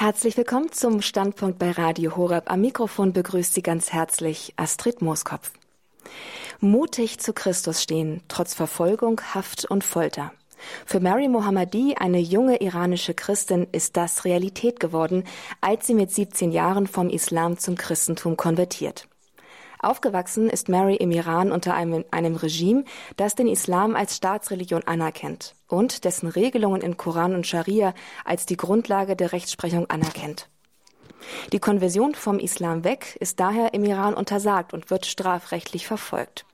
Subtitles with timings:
[0.00, 2.52] Herzlich willkommen zum Standpunkt bei Radio Horeb.
[2.52, 5.50] Am Mikrofon begrüßt Sie ganz herzlich Astrid Mooskopf.
[6.60, 10.30] Mutig zu Christus stehen, trotz Verfolgung, Haft und Folter.
[10.86, 15.24] Für Mary Mohammadi, eine junge iranische Christin, ist das Realität geworden,
[15.60, 19.07] als sie mit 17 Jahren vom Islam zum Christentum konvertiert.
[19.80, 22.84] Aufgewachsen ist Mary im Iran unter einem, einem, Regime,
[23.16, 28.56] das den Islam als Staatsreligion anerkennt und dessen Regelungen in Koran und Scharia als die
[28.56, 30.48] Grundlage der Rechtsprechung anerkennt.
[31.52, 36.44] Die Konversion vom Islam weg ist daher im Iran untersagt und wird strafrechtlich verfolgt.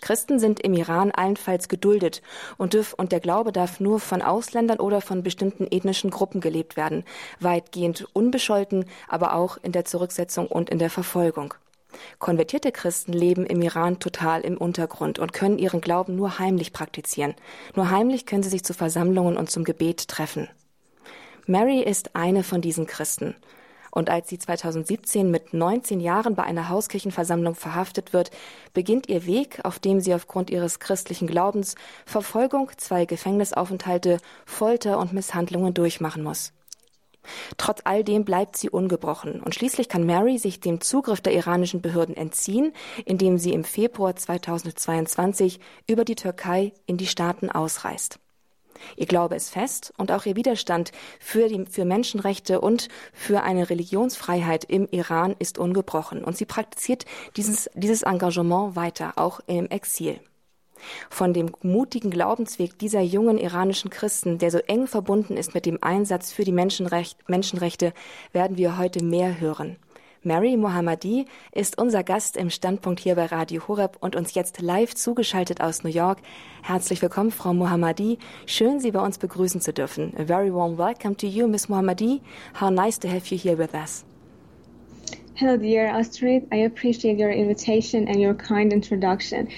[0.00, 2.22] Christen sind im Iran allenfalls geduldet
[2.56, 6.78] und, dürf, und der Glaube darf nur von Ausländern oder von bestimmten ethnischen Gruppen gelebt
[6.78, 7.04] werden,
[7.38, 11.52] weitgehend unbescholten, aber auch in der Zurücksetzung und in der Verfolgung.
[12.18, 17.34] Konvertierte Christen leben im Iran total im Untergrund und können ihren Glauben nur heimlich praktizieren.
[17.74, 20.48] Nur heimlich können sie sich zu Versammlungen und zum Gebet treffen.
[21.46, 23.34] Mary ist eine von diesen Christen.
[23.90, 28.30] Und als sie 2017 mit 19 Jahren bei einer Hauskirchenversammlung verhaftet wird,
[28.72, 31.74] beginnt ihr Weg, auf dem sie aufgrund ihres christlichen Glaubens
[32.06, 36.52] Verfolgung, zwei Gefängnisaufenthalte, Folter und Misshandlungen durchmachen muss.
[37.56, 41.82] Trotz all dem bleibt sie ungebrochen und schließlich kann Mary sich dem Zugriff der iranischen
[41.82, 42.72] Behörden entziehen,
[43.04, 48.18] indem sie im Februar 2022 über die Türkei in die Staaten ausreist.
[48.96, 53.68] Ihr Glaube ist fest und auch ihr Widerstand für, die, für Menschenrechte und für eine
[53.68, 57.04] Religionsfreiheit im Iran ist ungebrochen und sie praktiziert
[57.36, 60.20] dieses, dieses Engagement weiter, auch im Exil.
[61.08, 65.78] Von dem mutigen Glaubensweg dieser jungen iranischen Christen, der so eng verbunden ist mit dem
[65.82, 67.92] Einsatz für die Menschenrecht, Menschenrechte,
[68.32, 69.76] werden wir heute mehr hören.
[70.22, 74.94] Mary Mohammadi ist unser Gast im Standpunkt hier bei Radio Horeb und uns jetzt live
[74.94, 76.18] zugeschaltet aus New York.
[76.62, 78.18] Herzlich willkommen, Frau Mohammadi.
[78.44, 80.12] Schön, Sie bei uns begrüßen zu dürfen.
[80.18, 82.20] A very warm welcome to you, Miss Mohammadi.
[82.60, 84.04] How nice to have you here with us.
[85.40, 86.48] Hello, dear Astrid.
[86.52, 89.48] I appreciate your invitation and your kind introduction.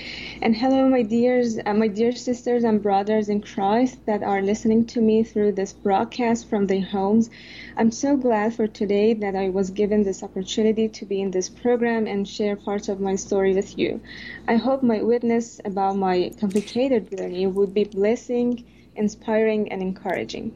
[0.41, 4.87] And hello, my dears, uh, my dear sisters and brothers in Christ that are listening
[4.95, 7.31] to me through this broadcast from their homes.
[7.77, 11.49] I'm so glad for today that I was given this opportunity to be in this
[11.49, 14.01] program and share parts of my story with you.
[14.47, 20.55] I hope my witness about my complicated journey would be blessing, inspiring, and encouraging.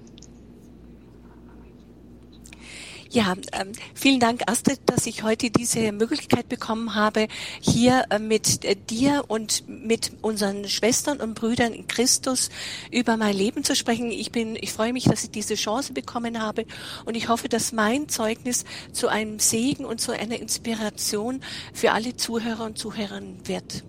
[3.11, 7.29] Ja, ähm, vielen Dank, Astrid, dass ich heute diese Möglichkeit bekommen habe,
[7.61, 12.51] hier äh, mit äh, dir und mit unseren Schwestern und Brüdern in Christus
[12.91, 14.11] über mein Leben zu sprechen.
[14.11, 16.67] Ich bin, ich freue mich, dass ich diese Chance bekommen habe
[17.05, 21.41] und ich hoffe, dass mein Zeugnis zu einem Segen und zu einer Inspiration
[21.73, 23.85] für alle Zuhörer und Zuhörerinnen wird.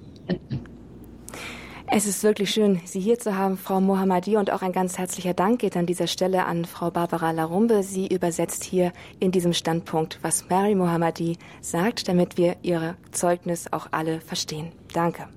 [1.89, 5.33] Es ist wirklich schön, Sie hier zu haben, Frau Mohammadi, und auch ein ganz herzlicher
[5.33, 7.81] Dank geht an dieser Stelle an Frau Barbara Larumbe.
[7.81, 13.87] Sie übersetzt hier in diesem Standpunkt, was Mary Mohammadi sagt, damit wir Ihr Zeugnis auch
[13.91, 14.73] alle verstehen.
[14.93, 15.29] Danke.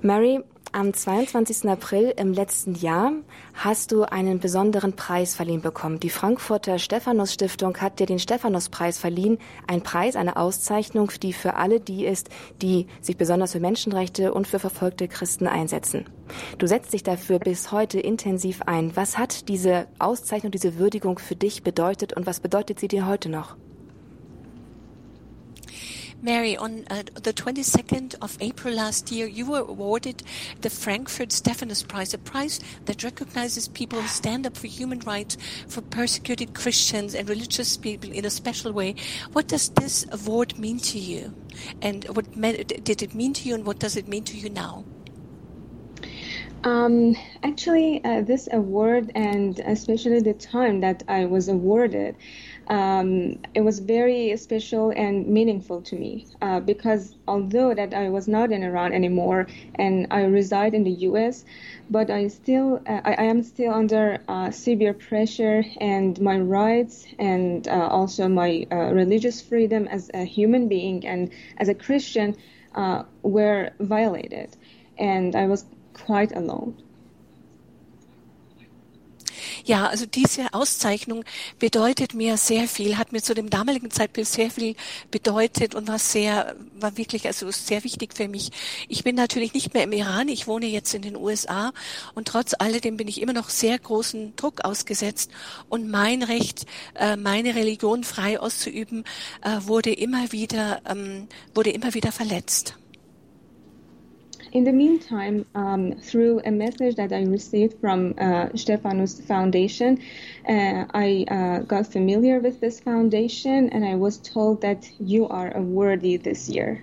[0.00, 1.68] Mary, am 22.
[1.68, 3.12] April im letzten Jahr
[3.54, 6.00] hast du einen besonderen Preis verliehen bekommen.
[6.00, 9.38] Die Frankfurter Stephanus Stiftung hat dir den Stephanuspreis verliehen.
[9.66, 12.28] Ein Preis, eine Auszeichnung, die für alle die ist,
[12.62, 16.06] die sich besonders für Menschenrechte und für verfolgte Christen einsetzen.
[16.58, 18.94] Du setzt dich dafür bis heute intensiv ein.
[18.96, 23.28] Was hat diese Auszeichnung, diese Würdigung für dich bedeutet und was bedeutet sie dir heute
[23.28, 23.56] noch?
[26.22, 30.22] Mary, on uh, the 22nd of April last year, you were awarded
[30.60, 35.38] the Frankfurt Stephanus Prize, a prize that recognizes people who stand up for human rights
[35.66, 38.96] for persecuted Christians and religious people in a special way.
[39.32, 41.34] What does this award mean to you?
[41.80, 44.84] And what did it mean to you, and what does it mean to you now?
[46.64, 52.16] Um, actually, uh, this award, and especially the time that I was awarded,
[52.70, 58.28] um, it was very special and meaningful to me uh, because although that I was
[58.28, 61.44] not in Iran anymore and I reside in the U.S.,
[61.90, 67.06] but I still uh, I, I, am still under uh, severe pressure and my rights
[67.18, 72.36] and uh, also my uh, religious freedom as a human being and as a Christian
[72.76, 74.56] uh, were violated,
[74.96, 76.76] and I was quite alone.
[79.70, 81.24] Ja, also diese Auszeichnung
[81.60, 84.74] bedeutet mir sehr viel, hat mir zu dem damaligen Zeitpunkt sehr viel
[85.12, 88.50] bedeutet und war sehr, war wirklich also sehr wichtig für mich.
[88.88, 91.72] Ich bin natürlich nicht mehr im Iran, ich wohne jetzt in den USA
[92.16, 95.30] und trotz alledem bin ich immer noch sehr großen Druck ausgesetzt
[95.68, 96.66] und mein Recht,
[96.96, 99.04] äh, meine Religion frei auszuüben,
[99.42, 102.74] äh, wurde immer wieder, ähm, wurde immer wieder verletzt.
[104.52, 110.00] In the meantime, um, through a message that I received from uh, Stephanus Foundation,
[110.48, 115.56] uh, I uh, got familiar with this foundation and I was told that you are
[115.56, 116.82] a worthy this year.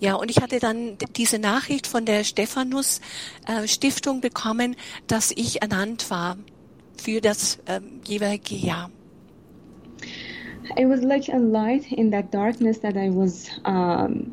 [0.00, 3.00] Ja, und ich hatte dann diese Nachricht von der Stephanus
[3.46, 4.74] äh, Stiftung bekommen,
[5.06, 6.36] dass ich ernannt war
[7.00, 8.90] für das ähm, jeweilige Jahr.
[10.76, 14.32] It was like a light in that darkness that I was um,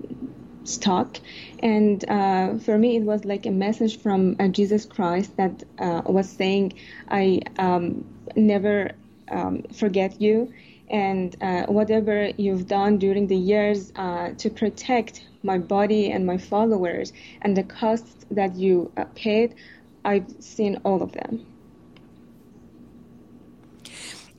[0.69, 1.17] stuck.
[1.59, 6.01] And uh, for me, it was like a message from uh, Jesus Christ that uh,
[6.05, 6.73] was saying,
[7.09, 8.05] I um,
[8.35, 8.91] never
[9.29, 10.53] um, forget you.
[10.89, 16.37] And uh, whatever you've done during the years uh, to protect my body and my
[16.37, 19.55] followers and the costs that you uh, paid,
[20.03, 21.45] I've seen all of them.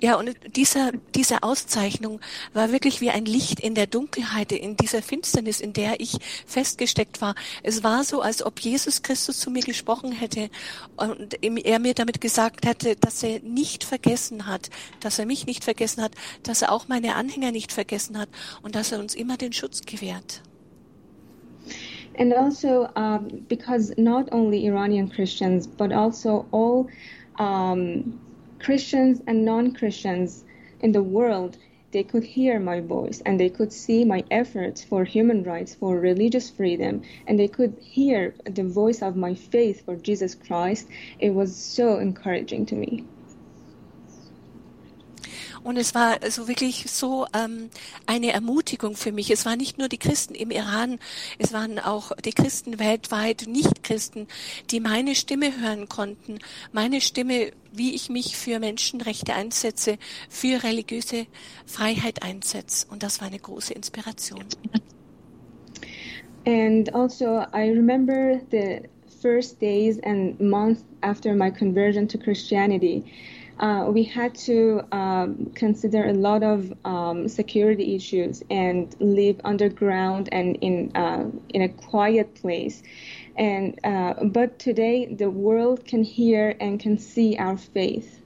[0.02, 2.20] Ja, und dieser, diese Auszeichnung
[2.54, 6.16] war wirklich wie ein Licht in der Dunkelheit, in dieser Finsternis, in der ich
[6.46, 7.34] festgesteckt war.
[7.62, 10.48] Es war so, als ob Jesus Christus zu mir gesprochen hätte
[10.96, 14.70] und er mir damit gesagt hätte, dass er nicht vergessen hat,
[15.00, 16.12] dass er mich nicht vergessen hat,
[16.44, 18.30] dass er auch meine Anhänger nicht vergessen hat
[18.62, 20.42] und dass er uns immer den Schutz gewährt.
[22.18, 26.86] And also um, because not only Iranian Christians, but also all
[27.38, 28.18] um,
[28.60, 30.44] Christians and non-Christians
[30.80, 31.56] in the world,
[31.92, 35.98] they could hear my voice and they could see my efforts for human rights, for
[35.98, 40.86] religious freedom, and they could hear the voice of my faith for Jesus Christ.
[41.18, 43.04] It was so encouraging to me.
[45.62, 47.68] Und es war so wirklich so ähm,
[48.06, 49.30] eine Ermutigung für mich.
[49.30, 50.98] Es waren nicht nur die Christen im Iran,
[51.38, 54.26] es waren auch die Christen weltweit, Nicht-Christen,
[54.70, 56.38] die meine Stimme hören konnten.
[56.72, 59.98] Meine Stimme, wie ich mich für Menschenrechte einsetze,
[60.28, 61.26] für religiöse
[61.66, 62.86] Freiheit einsetze.
[62.90, 64.44] Und das war eine große Inspiration.
[66.46, 68.88] And also, I remember the
[69.20, 73.04] first days and months after my conversion to Christianity.
[73.60, 80.28] Uh, we had to um, consider a lot of um, security issues and live underground
[80.32, 82.82] and in uh, in a quiet place.
[83.36, 88.19] And uh, but today the world can hear and can see our faith.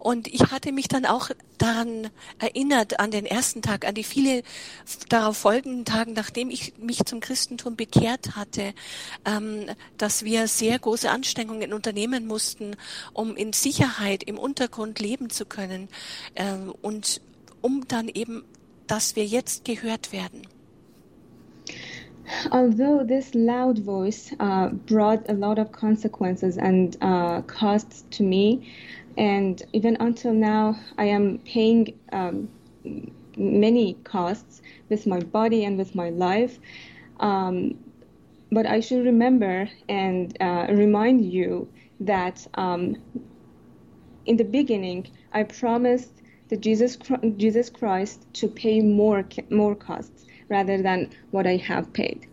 [0.00, 2.08] Und ich hatte mich dann auch daran
[2.38, 4.42] erinnert, an den ersten Tag, an die viele
[5.10, 8.72] darauf folgenden Tagen, nachdem ich mich zum Christentum bekehrt hatte,
[9.26, 9.66] ähm,
[9.98, 12.76] dass wir sehr große Anstrengungen unternehmen mussten,
[13.12, 15.88] um in Sicherheit im Untergrund leben zu können
[16.34, 17.20] ähm, und
[17.60, 18.42] um dann eben,
[18.86, 20.46] dass wir jetzt gehört werden.
[22.52, 28.62] Although this loud voice uh, brought a lot of consequences and uh, costs to me,
[29.16, 32.48] and even until now, I am paying um,
[33.36, 36.58] many costs with my body and with my life.
[37.18, 37.78] Um,
[38.52, 41.68] but I should remember and uh, remind you
[42.00, 42.96] that um,
[44.26, 46.12] in the beginning, I promised
[46.48, 46.98] the Jesus
[47.36, 52.29] Jesus Christ to pay more more costs rather than what I have paid.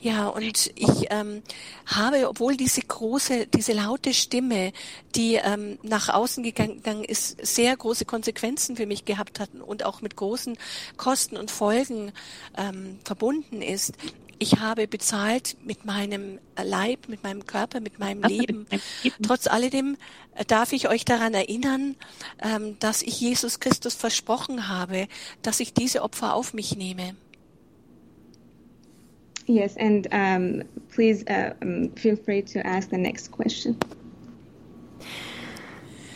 [0.00, 1.42] Ja, und ich ähm,
[1.84, 4.72] habe, obwohl diese große, diese laute Stimme,
[5.14, 10.00] die ähm, nach außen gegangen ist, sehr große Konsequenzen für mich gehabt hat und auch
[10.00, 10.56] mit großen
[10.96, 12.12] Kosten und Folgen
[12.56, 13.92] ähm, verbunden ist,
[14.42, 18.66] ich habe bezahlt mit meinem Leib, mit meinem Körper, mit meinem Leben.
[19.22, 19.98] Trotz alledem
[20.34, 21.94] äh, darf ich euch daran erinnern,
[22.38, 25.08] ähm, dass ich Jesus Christus versprochen habe,
[25.42, 27.14] dass ich diese Opfer auf mich nehme.
[29.50, 30.62] Yes, and um,
[30.94, 33.76] please uh, um, feel free to ask the next question.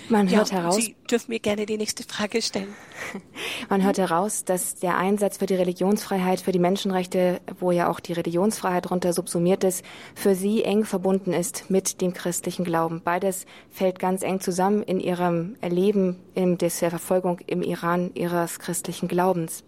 [0.09, 0.76] Man hört ja, heraus.
[0.76, 2.73] Sie dürfen mir gerne die nächste Frage stellen.
[3.71, 8.00] Man hört heraus, dass der Einsatz für die Religionsfreiheit, für die Menschenrechte, wo ja auch
[8.00, 9.83] die Religionsfreiheit darunter subsumiert ist,
[10.14, 13.00] für Sie eng verbunden ist mit dem christlichen Glauben.
[13.03, 19.09] Beides fällt ganz eng zusammen in Ihrem Erleben in der Verfolgung im Iran Ihres christlichen
[19.09, 19.64] Glaubens.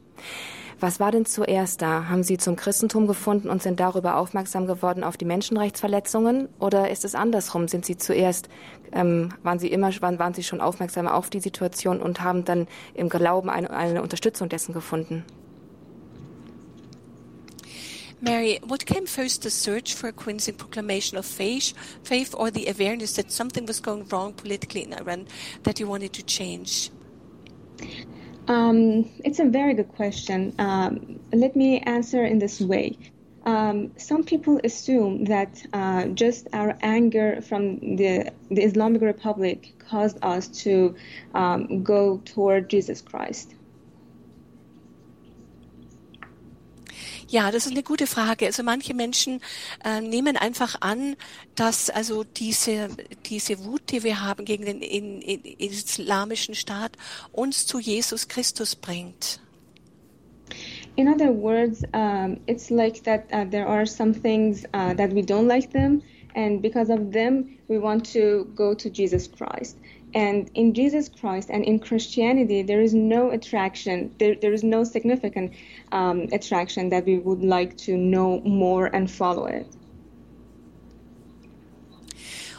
[0.78, 2.09] Was war denn zuerst da?
[2.11, 6.50] Haben Sie zum Christentum gefunden und sind darüber aufmerksam geworden auf die Menschenrechtsverletzungen?
[6.59, 7.66] Oder ist es andersrum?
[7.66, 8.50] Sind Sie zuerst,
[8.92, 12.66] ähm, waren Sie immer, waren, waren Sie schon aufmerksam auf die Situation und haben dann
[12.92, 15.25] im Glauben eine, eine Unterstützung dessen gefunden?
[18.21, 22.66] Mary, what came first, the search for a convincing proclamation of faith, faith or the
[22.66, 25.26] awareness that something was going wrong politically in Iran
[25.62, 26.90] that you wanted to change?
[28.48, 30.54] Um, it's a very good question.
[30.58, 32.98] Um, let me answer in this way.
[33.46, 40.18] um, some people assume that uh, just our anger from the, the Islamic Republic caused
[40.22, 40.96] us to
[41.34, 43.55] um, go toward Jesus Christ.
[47.28, 48.47] Ja, das ist eine gute Frage.
[48.47, 49.40] Also manche Menschen
[49.85, 51.16] äh, nehmen einfach an,
[51.56, 52.88] dass also diese
[53.28, 56.92] diese Wut, die wir haben gegen den in, in, islamischen Staat,
[57.33, 59.40] uns zu Jesus Christus bringt.
[60.95, 65.21] In other words, um, it's like that uh, there are some things uh, that we
[65.21, 66.00] don't like them,
[66.35, 69.76] and because of them, we want to go to Jesus Christ.
[70.16, 74.82] And in Jesus Christ and in Christianity, there is no attraction, there, there is no
[74.82, 75.52] significant
[75.92, 79.66] um, attraction that we would like to know more and follow it.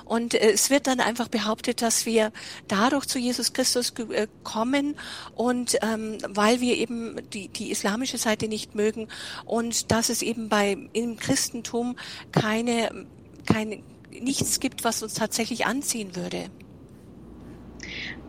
[0.06, 2.32] Und äh, es wird dann einfach behauptet, dass wir
[2.68, 4.96] dadurch zu Jesus Christus äh, kommen
[5.36, 9.08] und ähm, weil wir eben die, die islamische Seite nicht mögen
[9.46, 11.96] und dass es eben bei im Christentum
[12.32, 13.08] keine,
[13.48, 16.52] keine nichts gibt, was uns tatsächlich anziehen würde.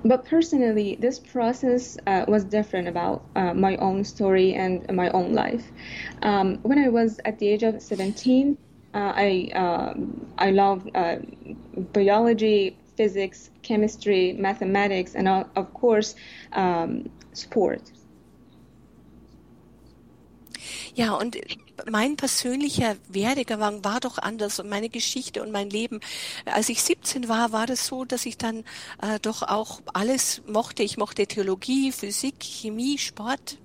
[0.04, 5.34] But personally, this process uh, was different about uh, my own story and my own
[5.34, 5.70] life.
[6.22, 8.56] Um, when I was at the age of 17,
[8.94, 11.16] uh, I um, I love uh,
[11.92, 16.14] biology, physics, chemistry, mathematics, and of course,
[16.52, 17.92] um, sport.
[20.94, 21.36] Ja, und
[21.90, 26.00] mein persönlicher Werdegang war doch anders und meine Geschichte und mein Leben.
[26.44, 28.64] Als ich 17 war, war das so, dass ich dann
[29.02, 30.82] äh, doch auch alles mochte.
[30.82, 33.58] Ich mochte Theologie, Physik, Chemie, Sport.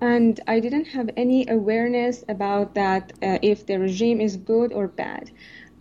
[0.00, 4.88] And I didn't have any awareness about that uh, if the regime is good or
[4.88, 5.30] bad.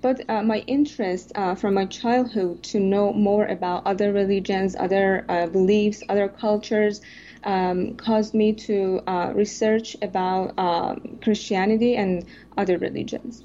[0.01, 5.25] But uh, my interest uh, from my childhood to know more about other religions, other
[5.27, 7.01] uh, beliefs, other cultures,
[7.45, 12.25] um, caused me to uh, research about um, Christianity and
[12.57, 13.43] other religions.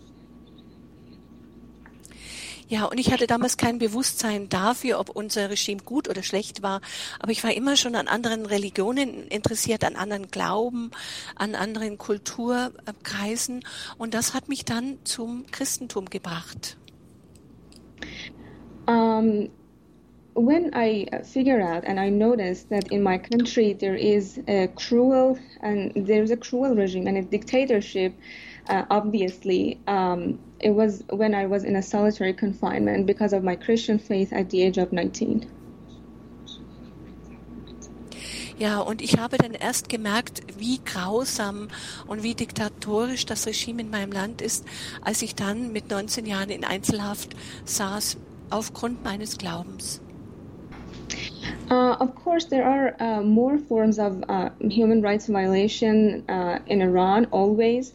[2.71, 6.81] Ja, und ich hatte damals kein Bewusstsein dafür, ob unser Regime gut oder schlecht war.
[7.19, 10.93] Aber ich war immer schon an anderen Religionen interessiert, an anderen Glauben,
[11.35, 13.65] an anderen Kulturkreisen.
[13.99, 16.77] Und das hat mich dann zum Christentum gebracht.
[18.87, 19.49] Um,
[20.35, 24.69] when I uh, figure out and I notice that in my country there is a
[24.69, 28.15] cruel and there's a cruel regime and a dictatorship,
[28.69, 33.57] uh, obviously, um, it was when I was in a solitary confinement because of my
[33.57, 35.51] Christian faith at the age of 19.
[38.59, 41.69] Ja, und ich habe dann erst gemerkt, wie grausam
[42.07, 44.67] und wie diktatorisch das Regime in meinem Land ist,
[45.01, 47.35] als ich dann mit 19 Jahren in Einzelhaft
[47.65, 48.19] saß
[48.51, 50.03] aufgrund meines Glaubens.
[51.71, 56.83] Uh, of course, there are uh, more forms of uh, human rights violation uh, in
[56.83, 57.93] Iran always.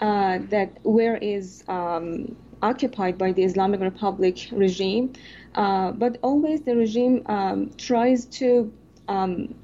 [0.00, 5.12] Uh, that where is um, occupied by the Islamic Republic regime,
[5.56, 8.72] uh, but always the regime um, tries to
[9.08, 9.54] um,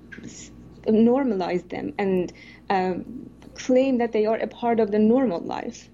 [0.89, 2.33] normalize them and
[2.71, 5.89] um, claim that they are a part of the normal life.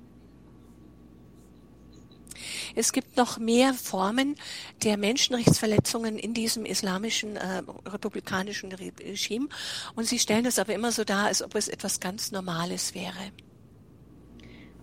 [2.75, 4.37] Es gibt noch mehr Formen
[4.85, 9.49] der Menschenrechtsverletzungen in diesem islamischen äh, republikanischen Regime
[9.95, 13.33] und sie stellen das aber immer so dar, als ob es etwas ganz Normales wäre.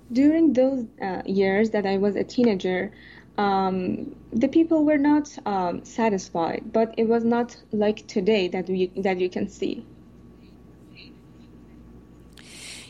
[0.10, 2.92] During those uh, years that I was a teenager,
[3.38, 8.90] um, the people were not um, satisfied, but it was not like today that we
[9.02, 9.86] that you can see.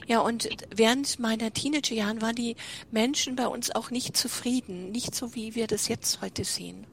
[0.08, 2.56] Ja, und während meiner Teenagerjahren waren die
[2.92, 6.88] Menschen bei uns auch nicht zufrieden, nicht so wie wir das jetzt heute sehen.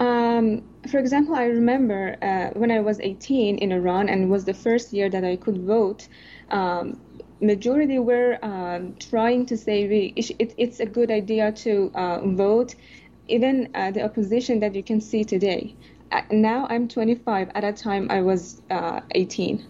[0.00, 4.54] Um, for example, I remember uh, when I was 18 in Iran and was the
[4.54, 6.08] first year that I could vote.
[6.50, 6.98] Um,
[7.40, 12.74] majority were um, trying to say we, it, it's a good idea to uh, vote.
[13.28, 15.76] Even uh, the opposition that you can see today.
[16.10, 17.50] Uh, now I'm 25.
[17.54, 19.58] At that time, I was 18.
[19.58, 19.62] Uh,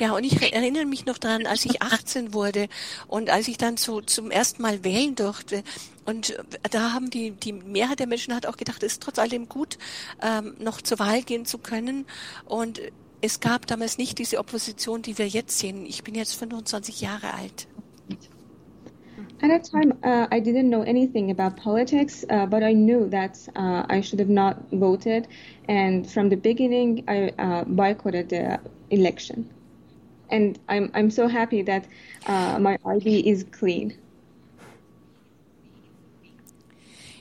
[0.00, 2.68] Ja, und ich erinnere mich noch daran, als ich 18 wurde
[3.06, 5.62] und als ich dann so zum ersten Mal wählen durfte.
[6.06, 6.34] Und
[6.70, 9.76] da haben die, die Mehrheit der Menschen hat auch gedacht, es ist trotz alledem gut,
[10.22, 12.06] ähm, noch zur Wahl gehen zu können.
[12.46, 12.80] Und
[13.20, 15.84] es gab damals nicht diese Opposition, die wir jetzt sehen.
[15.84, 17.68] Ich bin jetzt 25 Jahre alt.
[19.42, 23.38] At that time, uh, I didn't know anything about politics, uh, but I knew that
[23.54, 25.28] uh, I should have not voted.
[25.68, 28.58] And from the beginning, I uh, boycotted the
[28.90, 29.48] election.
[30.30, 31.84] And I'm I'm so happy that
[32.26, 33.94] uh, my ID is clean.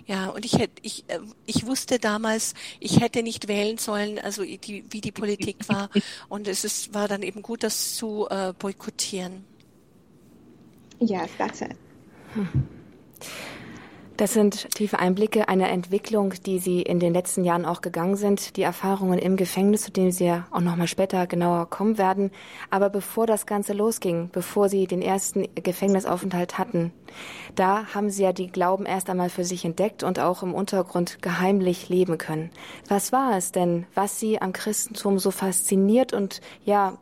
[0.10, 4.44] Ja, und ich hätte, ich, äh, ich wusste damals, ich hätte nicht wählen sollen, also
[4.44, 5.92] die, wie die Politik war.
[6.30, 9.46] Und es ist, war dann eben gut, das zu äh, boykottieren.
[11.00, 11.76] Yes, that's it.
[12.34, 12.48] Hm.
[14.20, 18.58] Das sind tiefe Einblicke einer Entwicklung, die Sie in den letzten Jahren auch gegangen sind,
[18.58, 22.30] die Erfahrungen im Gefängnis, zu denen Sie ja auch noch mal später genauer kommen werden.
[22.70, 26.92] Aber bevor das Ganze losging, bevor Sie den ersten Gefängnisaufenthalt hatten,
[27.56, 31.22] da haben Sie ja die Glauben erst einmal für sich entdeckt und auch im Untergrund
[31.22, 32.50] geheimlich leben können.
[32.90, 36.98] Was war es denn, was Sie am Christentum so fasziniert und ja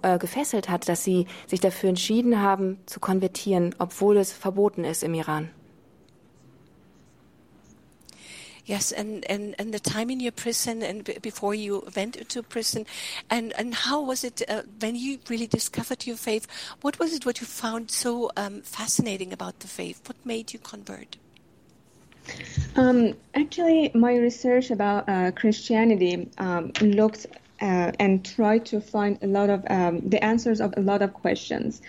[0.00, 5.02] äh, gefesselt hat, dass Sie sich dafür entschieden haben, zu konvertieren, obwohl es verboten ist
[5.04, 5.50] im Iran?
[8.68, 12.42] Yes, and, and, and the time in your prison and b- before you went into
[12.42, 12.84] prison,
[13.30, 16.46] and, and how was it uh, when you really discovered your faith?
[16.82, 20.06] What was it what you found so um, fascinating about the faith?
[20.06, 21.16] What made you convert?
[22.76, 27.24] Um, actually, my research about uh, Christianity um, looked
[27.62, 31.14] uh, and tried to find a lot of um, the answers of a lot of
[31.14, 31.80] questions.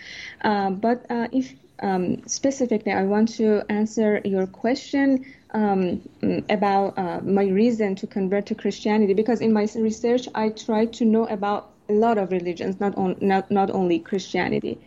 [0.46, 6.02] Uh, but uh, if um, specifically, I want to answer your question um,
[6.50, 11.06] about uh, my reason to convert to Christianity because in my research I tried to
[11.06, 14.78] know about a lot of religions, not on, not not only Christianity,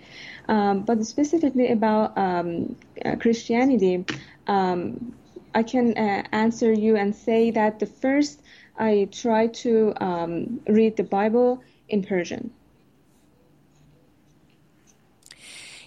[0.49, 4.04] um, but specifically about um, uh, Christianity.
[4.47, 5.14] Um,
[5.54, 8.40] I can uh, answer you and say that the first
[8.78, 12.50] I tried to um, read the Bible in Persian.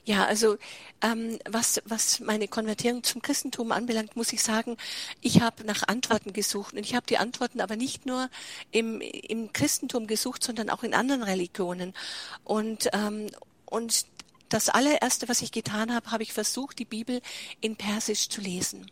[0.03, 0.57] Ja, also
[1.05, 4.75] ähm, was, was meine Konvertierung zum Christentum anbelangt, muss ich sagen,
[5.21, 6.73] ich habe nach Antworten gesucht.
[6.73, 8.29] Und ich habe die Antworten aber nicht nur
[8.71, 11.93] im, im Christentum gesucht, sondern auch in anderen Religionen.
[12.43, 13.27] Und, ähm,
[13.65, 14.07] und
[14.49, 17.21] das allererste, was ich getan habe, habe ich versucht, die Bibel
[17.61, 18.89] in Persisch zu lesen.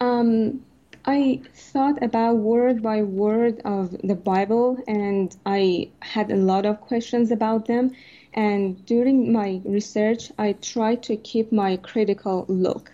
[0.00, 0.62] Um,
[1.06, 6.80] I thought about word by word of the Bible and I had a lot of
[6.80, 7.92] questions about them.
[8.32, 12.90] And during my research, I tried to keep my critical look.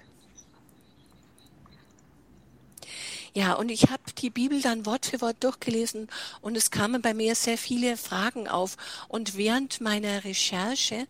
[3.37, 6.09] Ja, und ich habe die Bibel dann Wort für Wort durchgelesen
[6.41, 8.79] und es kamen bei mir sehr viele Fragen auf.
[9.09, 11.07] Und während meiner Recherche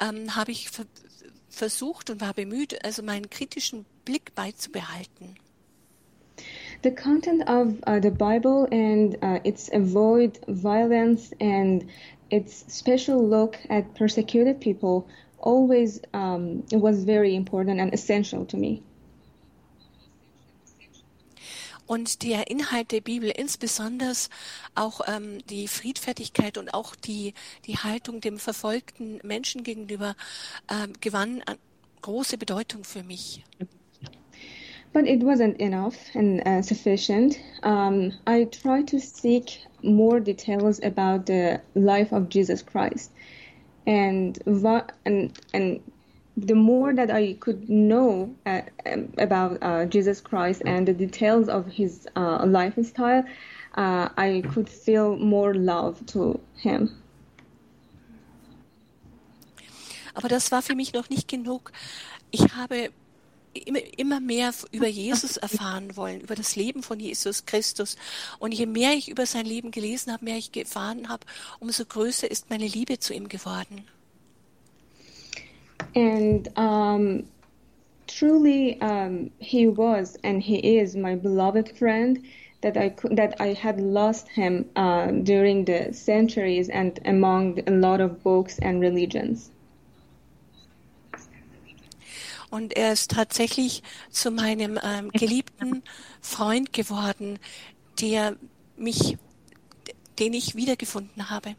[0.00, 0.70] ähm, habe ich
[1.48, 5.34] versucht und war bemüht, also meinen kritischen Blick beizubehalten.
[6.84, 11.86] The content of uh, the Bible and uh, its avoid violence and
[12.34, 15.06] its special look at persecuted people
[15.38, 18.82] always um, was very important and essential to me.
[21.86, 24.14] Und der Inhalt der Bibel, insbesondere
[24.74, 27.34] auch ähm, die Friedfertigkeit und auch die,
[27.66, 30.16] die Haltung dem verfolgten Menschen gegenüber,
[30.70, 31.42] ähm, gewann
[32.00, 33.44] große Bedeutung für mich.
[34.94, 37.38] But it wasn't enough and uh, sufficient.
[37.64, 43.10] Um, I tried to seek more details about the life of Jesus Christ,
[43.86, 44.38] and
[45.04, 45.80] and and
[46.36, 51.48] the more that I could know uh, um, about uh, Jesus Christ and the details
[51.48, 53.24] of his uh, lifestyle,
[53.74, 56.90] uh, I could feel more love to him.
[60.14, 61.72] Aber das war für mich noch nicht genug.
[62.30, 62.90] Ich habe
[63.54, 67.96] immer, mehr über Jesus erfahren wollen, über das Leben von Jesus Christus.
[68.38, 71.24] Und je mehr ich über sein Leben gelesen habe, mehr ich erfahren habe,
[71.60, 73.84] umso größer ist meine Liebe zu ihm geworden.
[75.94, 77.24] And um,
[78.06, 82.24] truly, um, he was and he is my beloved friend.
[82.62, 88.00] That I that I had lost him uh, during the centuries and among a lot
[88.00, 89.50] of books and religions.
[92.54, 95.82] Und er ist tatsächlich zu meinem ähm, geliebten
[96.20, 97.40] Freund geworden,
[98.00, 98.36] der
[98.76, 99.18] mich,
[100.20, 101.56] den ich wiedergefunden habe.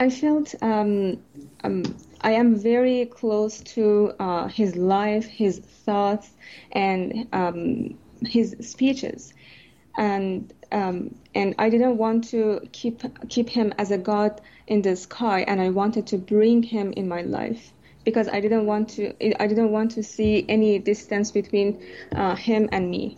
[0.00, 1.18] I felt um,
[1.64, 1.82] um,
[2.22, 6.30] I am very close to uh, his life, his thoughts,
[6.72, 9.34] and um, his speeches,
[9.96, 14.94] and um, and I didn't want to keep keep him as a god in the
[14.94, 17.72] sky, and I wanted to bring him in my life.
[18.10, 21.78] Because I didn't want to I didn't want to see any distance between
[22.14, 23.16] uh, him and me.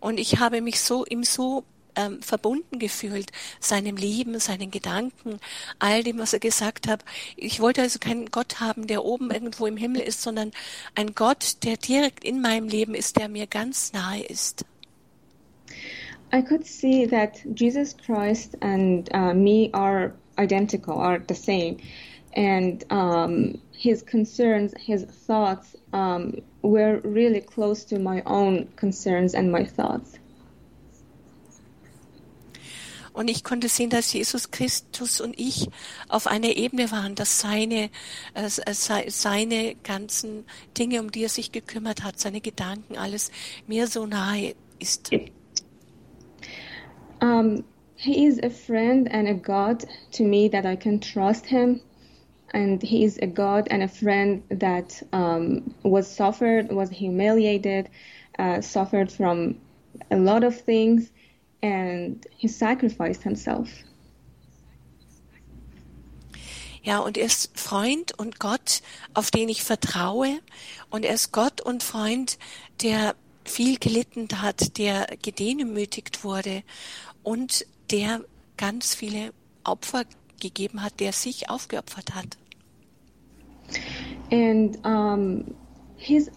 [0.00, 1.64] Und ich habe mich so ihm so
[1.96, 5.40] ähm, verbunden gefühlt, seinem Leben, seinen Gedanken,
[5.78, 7.04] all dem, was er gesagt hat.
[7.36, 10.52] Ich wollte also keinen Gott haben, der oben irgendwo im Himmel ist, sondern
[10.94, 14.64] ein Gott, der direkt in meinem Leben ist, der mir ganz nahe ist.
[16.32, 21.78] I could see that Jesus Christ and uh, me are identical, are the same.
[22.34, 29.50] and um, his concerns, his thoughts um, were really close to my own concerns and
[29.50, 30.18] my thoughts.
[33.12, 35.68] Und ich konnte sehen, dass Jesus Christus und ich
[36.08, 37.90] auf einer Ebene waren, dass seine,
[38.34, 38.48] äh,
[39.08, 40.44] seine ganzen
[40.78, 43.32] Dinge, um die er sich gekümmert hat, seine Gedanken, alles
[43.66, 45.10] mir so nahe ist.
[47.20, 47.64] Um,
[47.98, 51.80] he is a friend and a God to me that I can trust him.
[52.54, 57.90] And he is a God and a friend that um, was suffered, was humiliated,
[58.38, 59.60] uh, suffered from
[60.10, 61.10] a lot of things
[61.60, 63.68] and he sacrificed himself.
[66.84, 68.80] Ja, und er ist Freund und Gott,
[69.12, 70.38] auf den ich vertraue.
[70.88, 72.38] Und er ist Gott und Freund,
[72.80, 76.62] der viel gelitten hat, der gedemütigt wurde
[77.24, 78.24] und der
[78.56, 79.32] ganz viele
[79.64, 80.04] Opfer
[80.40, 82.36] gegeben hat, der sich aufgeopfert hat.
[84.30, 85.54] And um,
[85.96, 86.30] his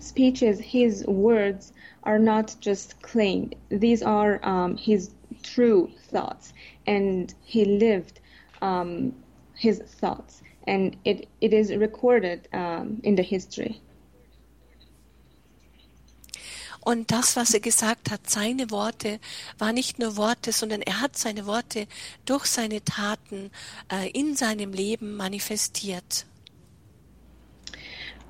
[0.00, 1.72] speeches, his words
[2.04, 3.54] are not just claimed.
[3.70, 5.10] These are um, his
[5.42, 6.52] true thoughts,
[6.86, 8.20] and he lived
[8.62, 9.12] um,
[9.54, 13.80] his thoughts, and it, it is recorded um, in the history.
[16.84, 19.18] Und das, was er gesagt hat, seine Worte,
[19.58, 21.86] war nicht nur Worte, sondern er hat seine Worte
[22.26, 23.50] durch seine Taten
[23.90, 26.26] äh, in seinem Leben manifestiert.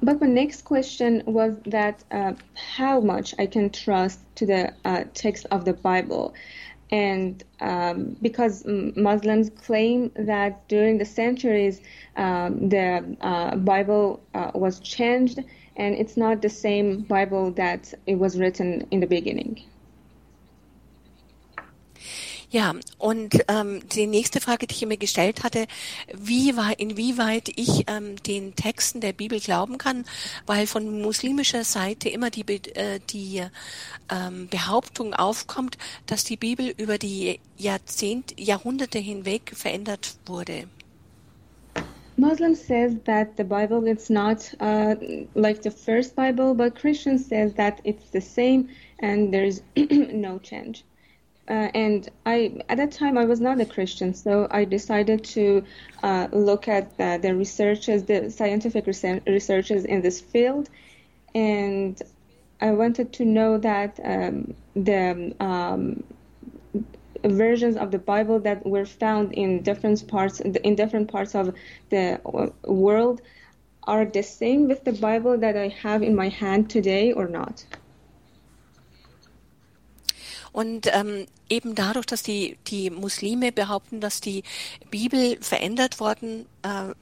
[0.03, 5.05] But my next question was that uh, how much I can trust to the uh,
[5.15, 6.35] text of the Bible.
[6.91, 11.81] And um, because Muslims claim that during the centuries
[12.17, 15.41] um, the uh, Bible uh, was changed
[15.77, 19.63] and it's not the same Bible that it was written in the beginning.
[22.55, 25.67] Ja, und ähm, die nächste Frage, die ich mir gestellt hatte,
[26.17, 30.05] wie war, inwieweit ich ähm, den Texten der Bibel glauben kann,
[30.47, 32.45] weil von muslimischer Seite immer die,
[32.77, 33.43] äh, die
[34.09, 40.69] ähm, Behauptung aufkommt, dass die Bibel über die Jahrzehnt, Jahrhunderte hinweg verändert wurde.
[42.17, 44.95] Muslim says that the Bible is not uh,
[45.35, 48.69] like the first Bible, but Christian says that it's the same
[49.01, 50.85] and there is no change.
[51.49, 55.63] Uh, and I, at that time, I was not a Christian, so I decided to
[56.03, 60.71] uh, look at the, the researches, the scientific researches in this field,
[61.35, 62.01] and
[62.63, 66.03] I wanted to know that um, the um,
[67.29, 71.55] versions of the Bible that were found in different parts in different parts of
[71.91, 73.21] the uh, world
[73.87, 77.65] are the same with the Bible that I have in my hand today or not.
[80.53, 84.45] Und ähm, eben dadurch, dass die, die Muslime behaupten, dass die
[84.89, 86.95] Bibel verändert worden äh,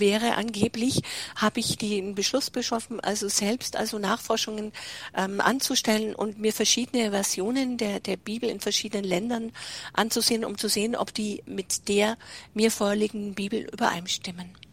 [0.00, 1.02] wäre angeblich,
[1.36, 4.72] habe ich den Beschluss beschlossen, also selbst also Nachforschungen
[5.16, 9.52] ähm, anzustellen und mir verschiedene Versionen der, der Bibel in verschiedenen Ländern
[9.92, 12.16] anzusehen, um zu sehen, ob die mit der
[12.54, 14.63] mir vorliegenden Bibel übereinstimmen.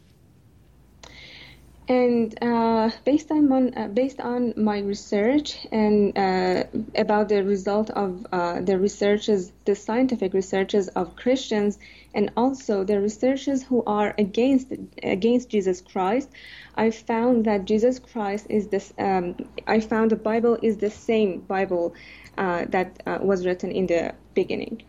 [1.87, 6.63] And uh, based on uh, based on my research and uh,
[6.95, 11.79] about the result of uh, the researches, the scientific researches of Christians,
[12.13, 14.67] and also the researchers who are against
[15.01, 16.29] against Jesus Christ,
[16.75, 18.93] I found that Jesus Christ is this.
[18.97, 19.35] Um,
[19.67, 21.95] I found the Bible is the same Bible
[22.37, 24.83] uh, that uh, was written in the beginning.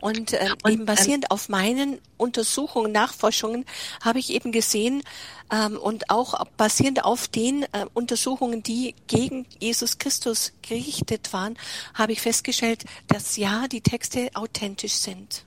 [0.00, 3.64] Und ähm, eben basierend auf meinen Untersuchungen, Nachforschungen
[4.02, 5.02] habe ich eben gesehen
[5.52, 11.56] ähm, und auch basierend auf den äh, Untersuchungen, die gegen Jesus Christus gerichtet waren,
[11.94, 15.44] habe ich festgestellt, dass ja, die Texte authentisch sind.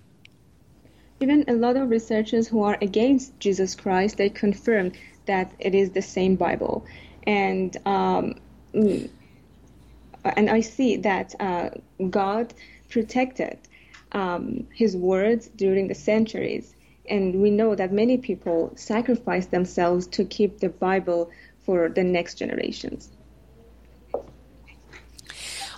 [1.20, 4.92] Even a lot of researchers who are against Jesus Christ, they confirm
[5.26, 6.84] that it is the same Bible.
[7.26, 8.36] And um,
[10.36, 11.70] and I see that uh,
[12.10, 12.54] God
[12.90, 13.58] protected
[14.14, 16.76] um, his words during the centuries.
[17.10, 21.32] And we know that many people sacrifice themselves to keep the Bible
[21.66, 23.10] for the next generations.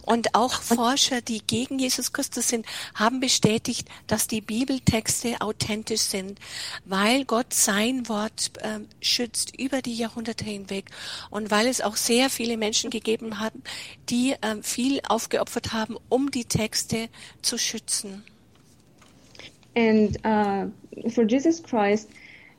[0.06, 6.40] Und auch Forscher, die gegen Jesus Christus sind, haben bestätigt, dass die Bibeltexte authentisch sind,
[6.86, 10.86] weil Gott sein Wort äh, schützt über die Jahrhunderte hinweg
[11.30, 13.54] und weil es auch sehr viele Menschen gegeben hat,
[14.10, 17.10] die äh, viel aufgeopfert haben, um die Texte
[17.42, 18.24] zu schützen.
[19.76, 20.68] And uh,
[21.10, 22.10] for Jesus Christ,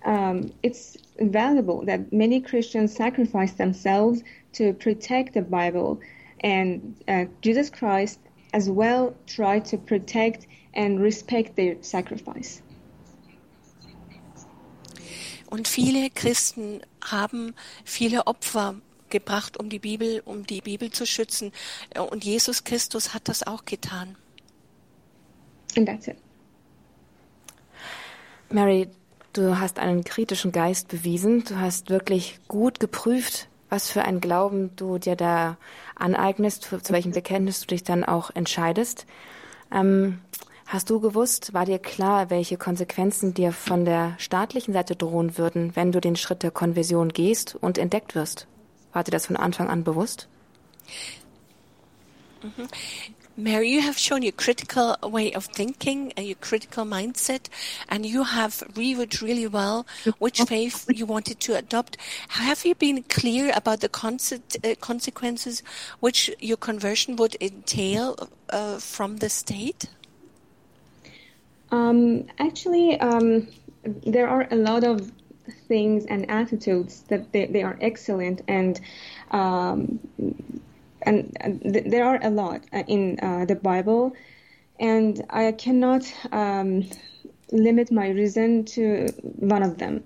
[0.05, 5.99] um, it's valuable that many Christians sacrifice themselves to protect the Bible
[6.43, 8.21] and uh, Jesus Christ
[8.53, 12.63] as well tried to protect and respect their sacrifice.
[15.49, 18.75] Und viele Christen haben viele Opfer
[19.11, 21.53] gebracht, um die Bibel, um die Bibel zu schützen.
[22.11, 24.17] Und Jesus Christus hat das auch getan.
[25.77, 26.17] And that's it.
[28.51, 28.89] Mary,
[29.33, 31.45] du hast einen kritischen Geist bewiesen.
[31.45, 35.57] Du hast wirklich gut geprüft, was für ein Glauben du dir da
[35.95, 39.07] aneignest, zu welchem Bekenntnis du dich dann auch entscheidest.
[39.73, 40.21] Ähm,
[40.67, 45.75] hast du gewusst, war dir klar, welche Konsequenzen dir von der staatlichen Seite drohen würden,
[45.75, 48.47] wenn du den Schritt der Konversion gehst und entdeckt wirst?
[48.93, 50.29] War dir das von Anfang an bewusst?
[53.39, 57.49] Mary, you have shown your critical way of thinking and your critical mindset,
[57.87, 59.87] and you have reviewed really well
[60.19, 61.99] which faith you wanted to adopt.
[62.29, 63.91] Have you been clear about the
[64.65, 65.63] uh, consequences
[66.01, 68.17] which your conversion would entail
[68.49, 69.91] uh, from the state?
[71.71, 73.49] Um, actually, um,
[73.85, 75.13] there are a lot of
[75.69, 78.81] things and attitudes that they, they are excellent and
[79.31, 79.99] um,
[81.07, 84.15] and, and th- there are a lot uh, in uh, the Bible,
[84.79, 86.85] and I cannot um,
[87.53, 90.05] limit my reason to one of them.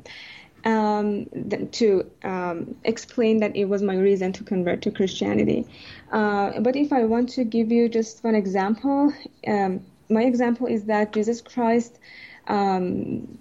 [0.63, 5.67] Um, th- to um, explain that it was my reason to convert to Christianity.
[6.13, 9.11] Uh, but if I want to give you just one example,
[9.47, 11.99] um, my example is that Jesus Christ
[12.47, 13.39] um,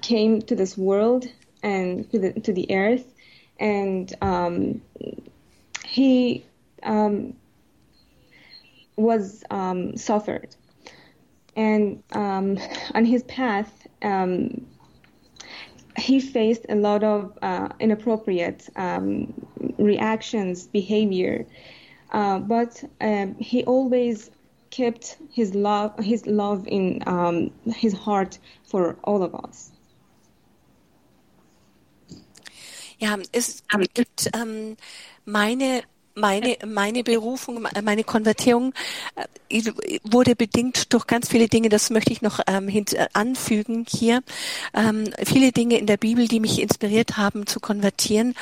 [0.00, 1.26] came to this world
[1.62, 3.04] and to the to the earth,
[3.58, 4.80] and um,
[5.96, 6.44] he
[6.82, 7.32] um,
[8.96, 10.54] was um, suffered,
[11.56, 12.58] and um,
[12.94, 14.66] on his path, um,
[15.96, 19.32] he faced a lot of uh, inappropriate um,
[19.78, 21.46] reactions, behavior,
[22.12, 22.84] uh, but
[23.38, 24.30] he always
[24.68, 27.00] kept his love, his love in
[27.74, 29.72] his heart for all of us.
[32.98, 33.62] Ja, es
[33.94, 34.76] gibt ähm,
[35.24, 35.82] meine
[36.16, 38.72] meine, meine Berufung, meine Konvertierung
[39.50, 39.62] äh,
[40.02, 44.22] wurde bedingt durch ganz viele Dinge, das möchte ich noch ähm, äh, anfügen hier,
[44.74, 48.34] ähm, viele Dinge in der Bibel, die mich inspiriert haben zu konvertieren.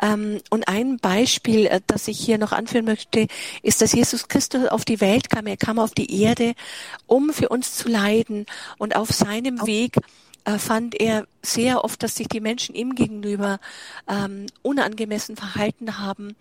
[0.00, 3.26] Ähm, und ein Beispiel, äh, das ich hier noch anführen möchte,
[3.62, 5.46] ist, dass Jesus Christus auf die Welt kam.
[5.46, 6.52] Er kam auf die Erde,
[7.06, 8.44] um für uns zu leiden
[8.76, 9.96] und auf seinem Weg
[10.44, 13.60] äh, fand er sehr oft, dass sich die Menschen ihm gegenüber
[14.08, 16.34] ähm, unangemessen verhalten haben,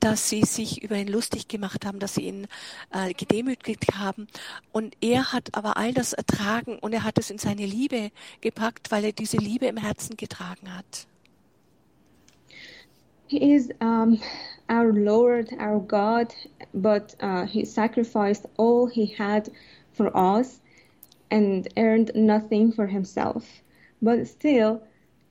[0.00, 2.46] dass sie sich über ihn lustig gemacht haben, dass sie ihn
[2.92, 4.28] äh, gedemütigt haben.
[4.72, 8.90] Und er hat aber all das ertragen und er hat es in seine Liebe gepackt,
[8.90, 11.06] weil er diese Liebe im Herzen getragen hat.
[13.28, 14.20] He is um,
[14.68, 16.32] our Lord, our God,
[16.72, 19.50] but uh, he sacrificed all he had
[19.92, 20.60] for us
[21.30, 23.44] and earned nothing for himself.
[24.00, 24.82] But still,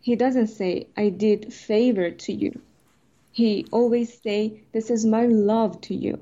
[0.01, 2.61] he doesn't say, I did favor to you.
[3.31, 6.19] He always say, this is my love to you.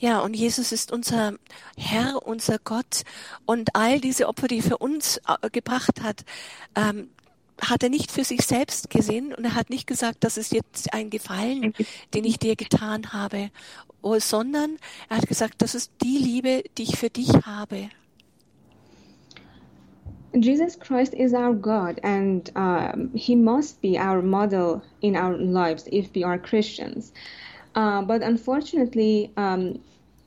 [0.00, 1.34] Ja, und Jesus ist unser
[1.76, 3.02] Herr, unser Gott.
[3.46, 6.24] Und all diese Opfer, die er für uns äh, gebracht hat,
[6.76, 7.10] ähm,
[7.60, 10.92] hat er nicht für sich selbst gesehen und er hat nicht gesagt, das ist jetzt
[10.92, 11.74] ein Gefallen,
[12.14, 13.50] den ich dir getan habe,
[14.02, 17.90] oh, sondern er hat gesagt, das ist die Liebe, die ich für dich habe.
[20.34, 25.88] Jesus Christ is our God, and um, He must be our model in our lives
[25.90, 27.12] if we are Christians.
[27.74, 29.80] Uh, but unfortunately, um,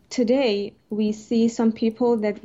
[0.09, 2.39] today we see some people that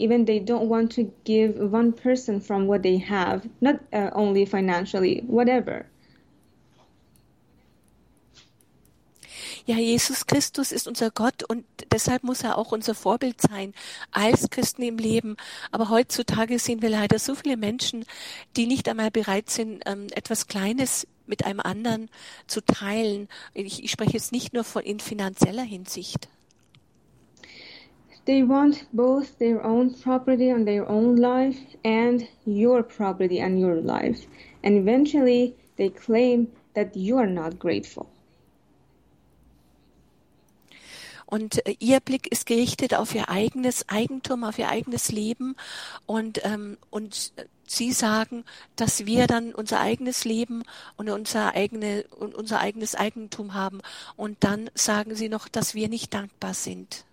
[0.00, 4.46] even they don't want to give one person from what they have, not uh, only
[4.46, 5.86] financially, whatever.
[9.66, 13.74] Ja, Jesus Christus ist unser Gott und deshalb muss er auch unser Vorbild sein
[14.10, 15.36] als Christen im Leben.
[15.70, 18.04] Aber heutzutage sehen wir leider so viele Menschen,
[18.56, 22.08] die nicht einmal bereit sind, ähm, etwas Kleines mit einem anderen
[22.46, 23.28] zu teilen.
[23.54, 26.28] Ich, spreche jetzt nicht nur von in finanzieller Hinsicht.
[28.26, 33.80] They want both their own property and their own life and your property and your
[33.80, 34.26] life.
[34.62, 38.06] And eventually they claim that you are not grateful.
[41.30, 45.56] Und äh, ihr Blick ist gerichtet auf ihr eigenes Eigentum, auf ihr eigenes Leben.
[46.04, 47.32] Und, ähm, und
[47.66, 50.64] sie sagen, dass wir dann unser eigenes Leben
[50.96, 53.80] und unser, eigene, und unser eigenes Eigentum haben.
[54.16, 57.04] Und dann sagen sie noch, dass wir nicht dankbar sind.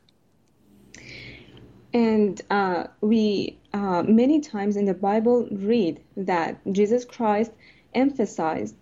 [1.98, 7.52] And uh, we uh, many times in the Bible read that Jesus Christ
[7.96, 8.76] emphasized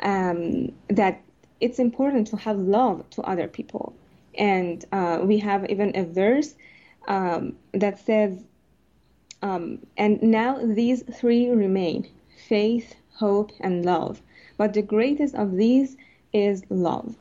[0.00, 1.22] um, that
[1.60, 3.94] it's important to have love to other people.
[4.36, 6.56] And uh, we have even a verse
[7.06, 8.42] um, that says,
[9.42, 12.08] um, and now these three remain
[12.48, 14.20] faith, hope, and love.
[14.56, 15.96] But the greatest of these
[16.32, 17.14] is love.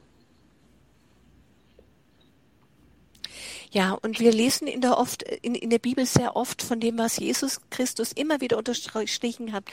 [3.75, 6.97] Ja, und wir lesen in der, oft, in, in der Bibel sehr oft von dem,
[6.97, 9.65] was Jesus Christus immer wieder unterstrichen hat,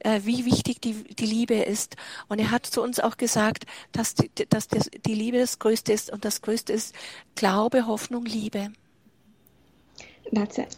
[0.00, 1.96] äh, wie wichtig die, die Liebe ist.
[2.28, 5.94] Und er hat zu uns auch gesagt, dass, die, dass das, die Liebe das Größte
[5.94, 6.94] ist und das Größte ist
[7.34, 8.72] Glaube, Hoffnung, Liebe.
[10.34, 10.76] That's it.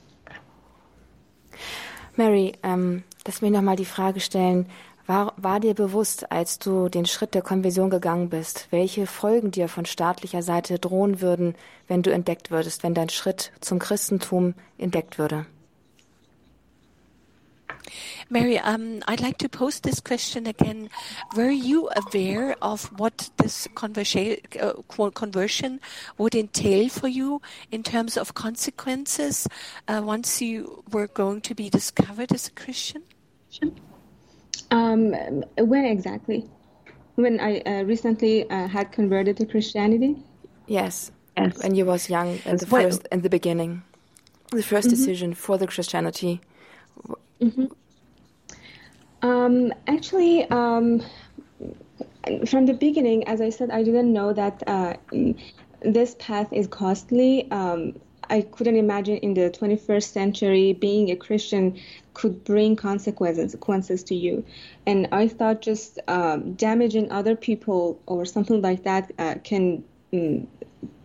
[2.14, 4.70] Mary, ähm, lass mich nochmal die Frage stellen,
[5.08, 9.68] war, war dir bewusst, als du den Schritt der Konversion gegangen bist, welche Folgen dir
[9.68, 11.54] von staatlicher Seite drohen würden,
[11.88, 15.46] wenn du entdeckt würdest, wenn dein Schritt zum Christentum entdeckt würde?
[18.28, 20.90] Mary, um, I'd like to pose this question again.
[21.34, 24.74] Were you aware of what this conversion, uh,
[25.14, 25.80] conversion
[26.18, 27.40] would entail for you
[27.70, 29.48] in terms of consequences
[29.88, 33.02] uh, once you were going to be discovered as a Christian?
[34.70, 35.12] Um,
[35.57, 36.48] when exactly?
[37.14, 40.16] When I uh, recently uh, had converted to Christianity?
[40.66, 41.11] Yes.
[41.37, 41.62] Yes.
[41.62, 43.83] When you was young, in the well, first, in the beginning,
[44.50, 44.88] the 1st mm-hmm.
[44.88, 46.40] decision for the Christianity.
[47.40, 47.66] Mm-hmm.
[49.22, 51.02] Um, actually, um,
[52.46, 54.94] from the beginning, as I said, I didn't know that uh,
[55.83, 57.50] this path is costly.
[57.50, 57.94] Um,
[58.30, 61.80] I couldn't imagine in the 21st century being a Christian
[62.14, 64.44] could bring consequences consequences to you,
[64.86, 70.46] and I thought just um, damaging other people or something like that uh, can mm,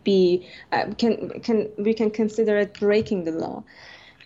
[0.04, 3.64] be uh, can can we can consider it breaking the law,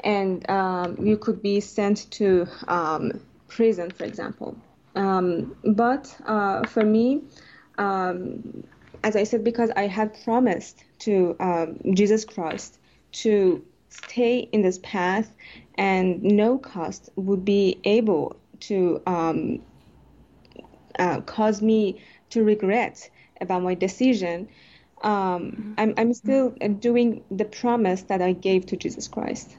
[0.04, 4.58] and um, you could be sent to um, prison, for example.
[4.96, 7.22] Um, but uh, for me,
[7.78, 8.64] um,
[9.04, 12.80] as I said, because I had promised to um, Jesus Christ
[13.12, 15.36] to stay in this path
[15.76, 19.60] and no cost would be able to um,
[21.00, 23.10] uh, cause me to regret
[23.42, 24.50] about my decision.
[25.04, 29.58] Um, I'm, I'm still doing the promise that I gave to Jesus Christ.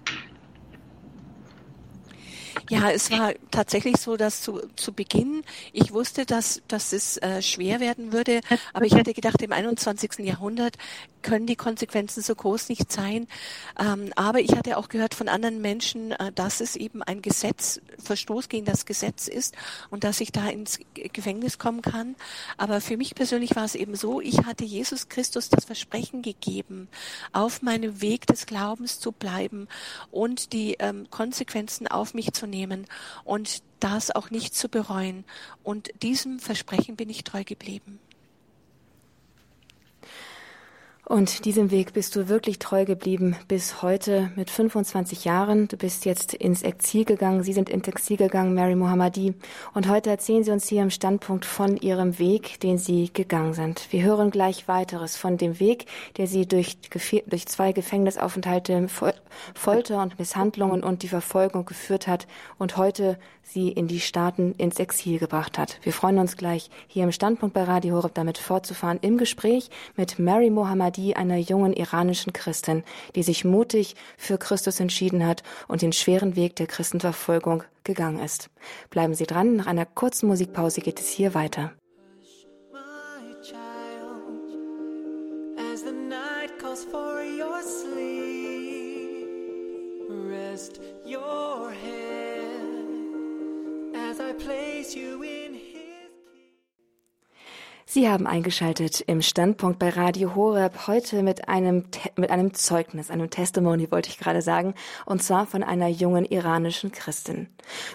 [2.69, 7.41] Ja, es war tatsächlich so, dass zu, zu Beginn ich wusste, dass, dass es äh,
[7.43, 8.41] schwer werden würde,
[8.73, 10.19] aber ich hatte gedacht, im 21.
[10.19, 10.77] Jahrhundert
[11.23, 13.27] können die Konsequenzen so groß nicht sein.
[13.79, 17.81] Ähm, aber ich hatte auch gehört von anderen Menschen, äh, dass es eben ein Gesetz,
[17.99, 19.55] Verstoß gegen das Gesetz ist
[19.91, 22.17] und dass ich da ins Gefängnis kommen kann.
[22.57, 26.89] Aber für mich persönlich war es eben so, ich hatte Jesus Christus das Versprechen gegeben,
[27.33, 29.69] auf meinem Weg des Glaubens zu bleiben
[30.11, 32.58] und die ähm, Konsequenzen auf mich zu nehmen
[33.25, 35.25] und das auch nicht zu bereuen.
[35.63, 38.01] Und diesem Versprechen bin ich treu geblieben.
[41.09, 45.67] Und diesem Weg bist du wirklich treu geblieben bis heute mit 25 Jahren.
[45.67, 47.43] Du bist jetzt ins Exil gegangen.
[47.43, 49.33] Sie sind ins Exil gegangen, Mary Mohammadi.
[49.73, 53.91] Und heute erzählen Sie uns hier im Standpunkt von Ihrem Weg, den Sie gegangen sind.
[53.91, 55.87] Wir hören gleich weiteres von dem Weg,
[56.19, 56.77] der Sie durch,
[57.27, 58.89] durch zwei Gefängnisaufenthalte,
[59.55, 62.27] Folter und Misshandlungen und die Verfolgung geführt hat
[62.59, 63.19] und heute
[63.51, 65.79] Sie in die Staaten ins Exil gebracht hat.
[65.83, 70.19] Wir freuen uns gleich hier im Standpunkt bei Radio Horeb damit fortzufahren im Gespräch mit
[70.19, 72.85] Mary Mohammadi einer jungen iranischen Christin,
[73.15, 78.51] die sich mutig für Christus entschieden hat und den schweren Weg der Christenverfolgung gegangen ist.
[78.91, 81.73] Bleiben Sie dran, nach einer kurzen Musikpause geht es hier weiter.
[97.91, 101.85] Sie haben eingeschaltet im Standpunkt bei Radio Horeb heute mit einem,
[102.17, 104.75] mit einem Zeugnis, einem Testimony wollte ich gerade sagen,
[105.07, 107.49] und zwar von einer jungen iranischen Christin.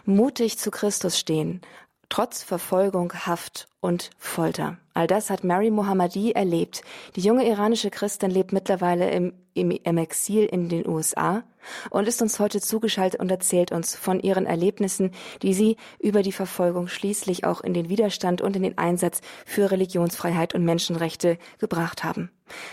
[0.03, 1.61] Mutig zu Christus stehen,
[2.09, 4.77] trotz Verfolgung, Haft und Folter.
[4.95, 6.81] All das hat Mary Mohammadi erlebt.
[7.15, 11.43] Die junge iranische Christin lebt mittlerweile im, im, im Exil in den USA
[11.89, 15.11] und ist uns heute zugeschaltet und erzählt uns von ihren Erlebnissen,
[15.41, 19.71] die sie über die Verfolgung schließlich auch in den Widerstand und in den Einsatz für
[19.71, 22.29] Religionsfreiheit und Menschenrechte gebracht haben.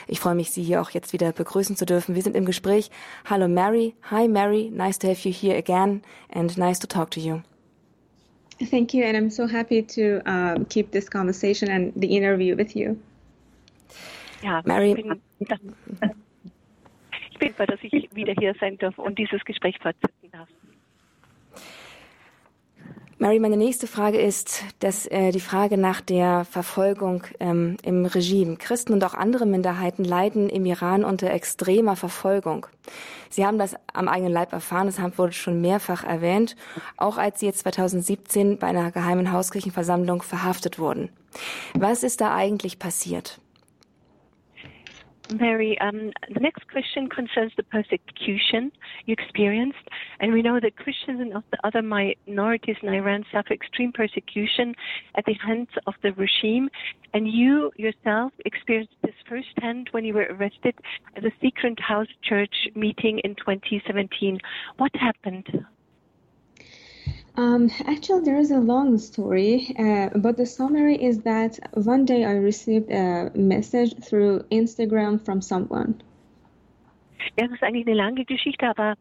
[0.07, 2.15] Ich freue mich, Sie hier auch jetzt wieder begrüßen zu dürfen.
[2.15, 2.91] Wir sind im Gespräch.
[3.25, 3.95] Hallo Mary.
[4.11, 4.71] Hi Mary.
[4.73, 7.41] Nice to have you here again and nice to talk to you.
[8.71, 12.77] Thank you, and I'm so happy to um, keep this conversation and the interview with
[12.77, 12.99] you.
[14.43, 14.95] Ja, Mary.
[17.41, 20.49] Bin dass ich wieder hier sein darf und dieses Gespräch fortsetzen darf.
[23.23, 28.57] Mary, meine nächste Frage ist, dass äh, die Frage nach der Verfolgung ähm, im Regime.
[28.57, 32.67] Christen und auch andere Minderheiten leiden im Iran unter extremer Verfolgung.
[33.29, 36.57] Sie haben das am eigenen Leib erfahren, das wurde schon mehrfach erwähnt,
[36.97, 41.11] auch als Sie jetzt 2017 bei einer geheimen Hauskirchenversammlung verhaftet wurden.
[41.75, 43.39] Was ist da eigentlich passiert?
[45.31, 48.73] Mary, um, the next question concerns the persecution
[49.07, 49.79] you experienced.
[50.19, 54.75] And we know that Christians and other minorities in Iran suffer extreme persecution
[55.15, 56.69] at the hands of the regime.
[57.15, 60.75] And you yourself experienced this firsthand when you were arrested
[61.17, 64.39] at a Secret House Church meeting in 2017.
[64.79, 65.47] What happened?
[67.37, 72.25] Um, actually, there is a long story, uh, but the summary is that one day
[72.25, 76.03] I received a message through Instagram from someone.
[77.37, 78.97] Ja, das ist eigentlich eine lange Geschichte, aber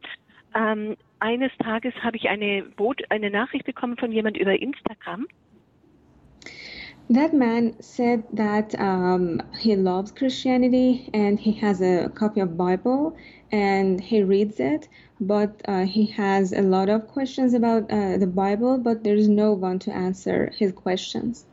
[0.53, 5.27] ähm, eines Tages habe ich eine, Boot, eine Nachricht bekommen von jemand über Instagram.
[7.11, 13.15] That man said that um, he loves Christianity and he has a copy of Bible
[13.51, 14.87] and he reads it,
[15.19, 19.27] but uh, he has a lot of questions about uh, the Bible, but there is
[19.27, 21.45] no one to answer his questions.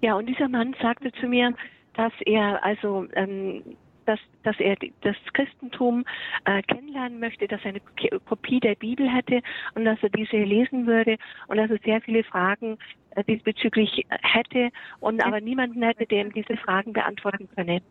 [0.00, 1.54] Ja, und dieser Mann sagte zu mir,
[1.94, 3.62] dass er also ähm,
[4.08, 6.04] dass, dass er das Christentum
[6.46, 7.80] äh, kennenlernen möchte, dass er eine
[8.20, 9.42] Kopie der Bibel hätte
[9.74, 11.18] und dass er diese lesen würde
[11.48, 12.78] und dass er sehr viele Fragen
[13.10, 14.70] äh, diesbezüglich hätte
[15.00, 17.82] und aber niemanden hätte, der ihm diese Fragen beantworten könne.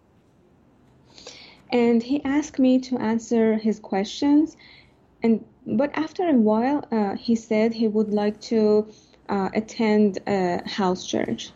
[1.72, 4.56] And he asked me to answer his questions,
[5.22, 8.88] and but after a while, uh, he said he would like to
[9.28, 11.52] uh, attend a house church.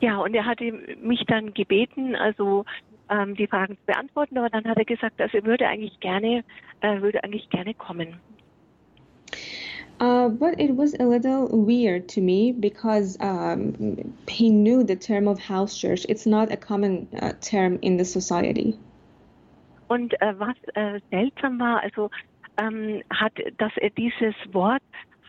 [0.00, 2.64] Ja, und er hatte mich dann gebeten, also
[3.08, 6.44] ähm, die Fragen zu beantworten, aber dann hat er gesagt, also er würde eigentlich gerne,
[6.80, 8.20] äh, würde eigentlich gerne kommen.
[10.02, 15.28] Uh, but it was a little weird to me because um, he knew the term
[15.28, 16.04] of house church.
[16.08, 18.76] It's not a common uh, term in the society.
[19.88, 22.10] Und äh, was äh, seltsam war, also
[22.56, 24.82] ähm, hat, dass er dieses Wort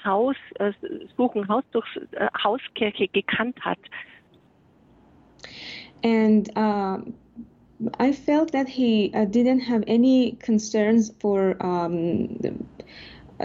[0.03, 0.71] Haus äh,
[1.17, 3.78] suchen, Haus durch äh, Hauskirche gekannt hat.
[6.03, 7.13] And um,
[7.99, 12.39] I felt that he uh, didn't have any concerns for um,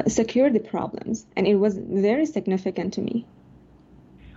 [0.07, 3.25] security problems, and it was very significant to me.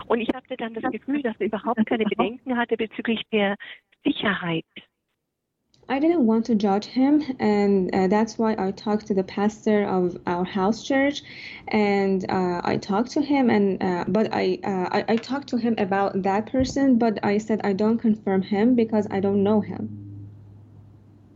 [0.08, 3.56] Und ich hatte dann das Gefühl, dass er überhaupt keine Bedenken hatte bezüglich der
[4.04, 4.66] Sicherheit.
[5.90, 9.84] I didn't want to judge him, and uh, that's why I talked to the pastor
[9.84, 11.22] of our house church,
[11.68, 15.58] and uh, I talked to him, and uh, but I, uh, I, I talked to
[15.58, 19.60] him about that person, but I said I don't confirm him because I don't know
[19.60, 19.90] him.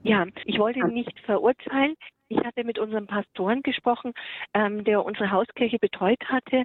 [0.04, 1.96] Ja, ich wollte ihn nicht verurteilen.
[2.28, 4.14] Ich hatte mit unserem Pastoren gesprochen,
[4.54, 6.64] ähm, der unsere Hauskirche betreut hatte,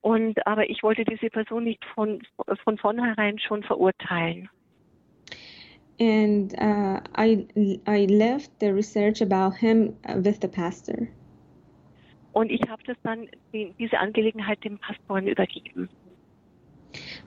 [0.00, 2.22] und aber ich wollte diese Person nicht von
[2.64, 4.48] von vornherein schon verurteilen.
[6.02, 7.46] and uh, I
[7.86, 11.08] I left the research about him with the pastor.
[12.32, 15.88] Und ich habe das dann die, diese Angelegenheit dem Pastoren übergeben.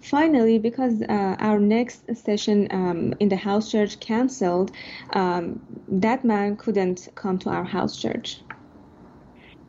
[0.02, 4.72] Finally, because uh, our next session um, in the house church canceled,
[5.14, 8.42] um, that man couldn't come to our house church.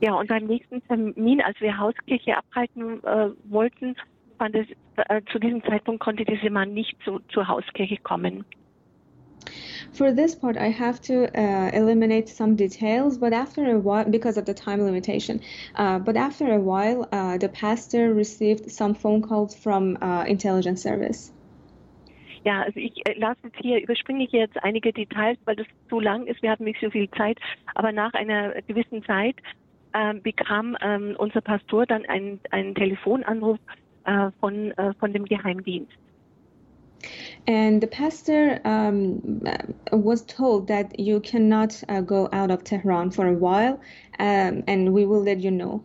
[0.00, 3.96] Ja, und beim nächsten Termin, als wir Hauskirche abhalten äh, wollten,
[4.38, 4.66] fand es,
[4.96, 8.44] äh, zu diesem Zeitpunkt konnte dieser Mann nicht zu, zur Hauskirche kommen.
[9.92, 14.36] For this part, I have to uh, eliminate some details, but after a while, because
[14.36, 15.40] of the time limitation,
[15.74, 20.82] uh, but after a while, uh, the pastor received some phone calls from uh, intelligence
[20.82, 21.32] service.
[22.44, 25.98] Ja, also ich äh, lasse jetzt hier, überspringe hier jetzt einige Details, weil das zu
[25.98, 26.42] lang ist.
[26.42, 27.38] Wir hatten nicht so viel Zeit.
[27.74, 29.34] Aber nach einer gewissen Zeit
[29.94, 33.58] ähm, bekam ähm, unser Pastor dann einen, einen Telefonanruf
[34.04, 35.92] äh, von, äh, von dem Geheimdienst.
[37.46, 39.42] And the pastor um,
[39.92, 43.80] was told that you cannot uh, go out of Tehran for a while,
[44.18, 45.82] um, and we will let you know.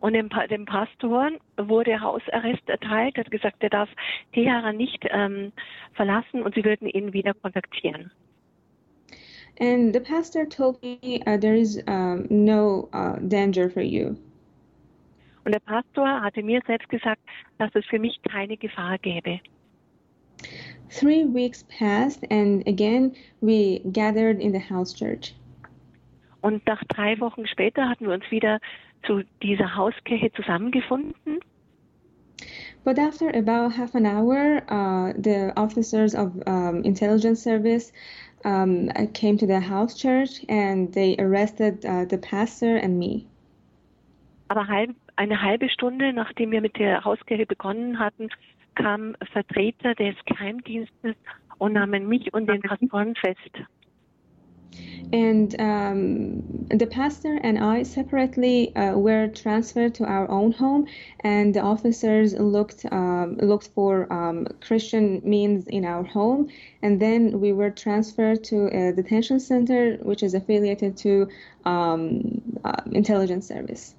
[0.00, 3.88] Und dem, dem Pastor wurde Hausarrest erteilt, hat gesagt, er darf
[4.32, 5.52] Teheran nicht ähm,
[5.92, 8.10] verlassen und sie würden ihn wieder kontaktieren.
[9.60, 14.16] And the pastor told me uh, there is um, no uh, danger for you.
[15.44, 17.20] Und der Pastor hatte mir selbst gesagt,
[17.58, 19.40] dass es für mich keine Gefahr gäbe.
[20.90, 25.34] Three weeks passed, and again we gathered in the house church.
[26.42, 28.58] Und nach drei Wochen später hatten wir uns wieder
[29.06, 31.40] zu dieser Hauskirche zusammengefunden.
[32.84, 37.92] But after about half an hour, uh, the officers of um, intelligence service
[38.44, 43.26] um, came to the house church and they arrested uh, the pastor and me.
[44.48, 48.28] Aber halb, eine halbe Stunde, nachdem wir mit der Hauskirche begonnen hatten,
[48.74, 51.16] kam Vertreter des Geheimdienstes
[51.58, 53.66] und nahmen mich und den Pastoren fest.
[55.12, 60.86] And um, the pastor and I separately uh, were transferred to our own home,
[61.20, 66.48] and the officers looked um, looked for um, Christian means in our home,
[66.80, 71.28] and then we were transferred to a detention center, which is affiliated to
[71.66, 73.94] um, uh, intelligence service.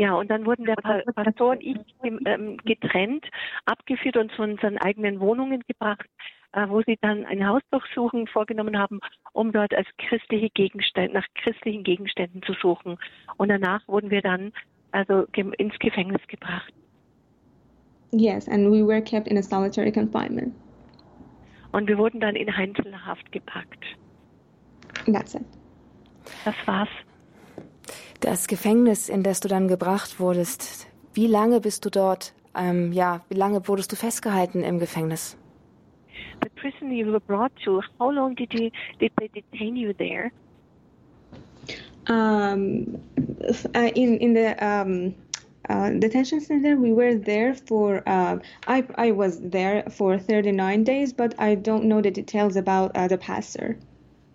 [0.00, 3.26] Ja, und dann wurden der Pastor und ich ähm, getrennt,
[3.66, 6.08] abgeführt und zu unseren eigenen Wohnungen gebracht,
[6.52, 9.00] äh, wo sie dann eine Hausdurchsuchung vorgenommen haben,
[9.34, 12.96] um dort als christliche Gegenstände, nach christlichen Gegenständen zu suchen.
[13.36, 14.54] Und danach wurden wir dann
[14.92, 16.72] also ins Gefängnis gebracht.
[18.12, 20.54] Yes, and we were kept in a solitary confinement.
[21.72, 23.84] Und wir wurden dann in Einzelhaft gepackt.
[25.04, 25.44] That's it.
[26.46, 26.88] Das war's.
[28.20, 33.24] Das Gefängnis, in das du dann gebracht wurdest, wie lange bist du dort, ähm, ja,
[33.30, 35.38] wie lange wurdest du festgehalten im Gefängnis?
[36.42, 40.30] The prison you were brought to, how long did you did they detain you there?
[42.08, 42.98] Um,
[43.74, 45.14] uh, in in the um,
[45.70, 48.02] uh, detention center, we were there for.
[48.06, 52.96] Uh, I I was there for 39 days, but I don't know the details about
[52.96, 53.76] uh, the pastor.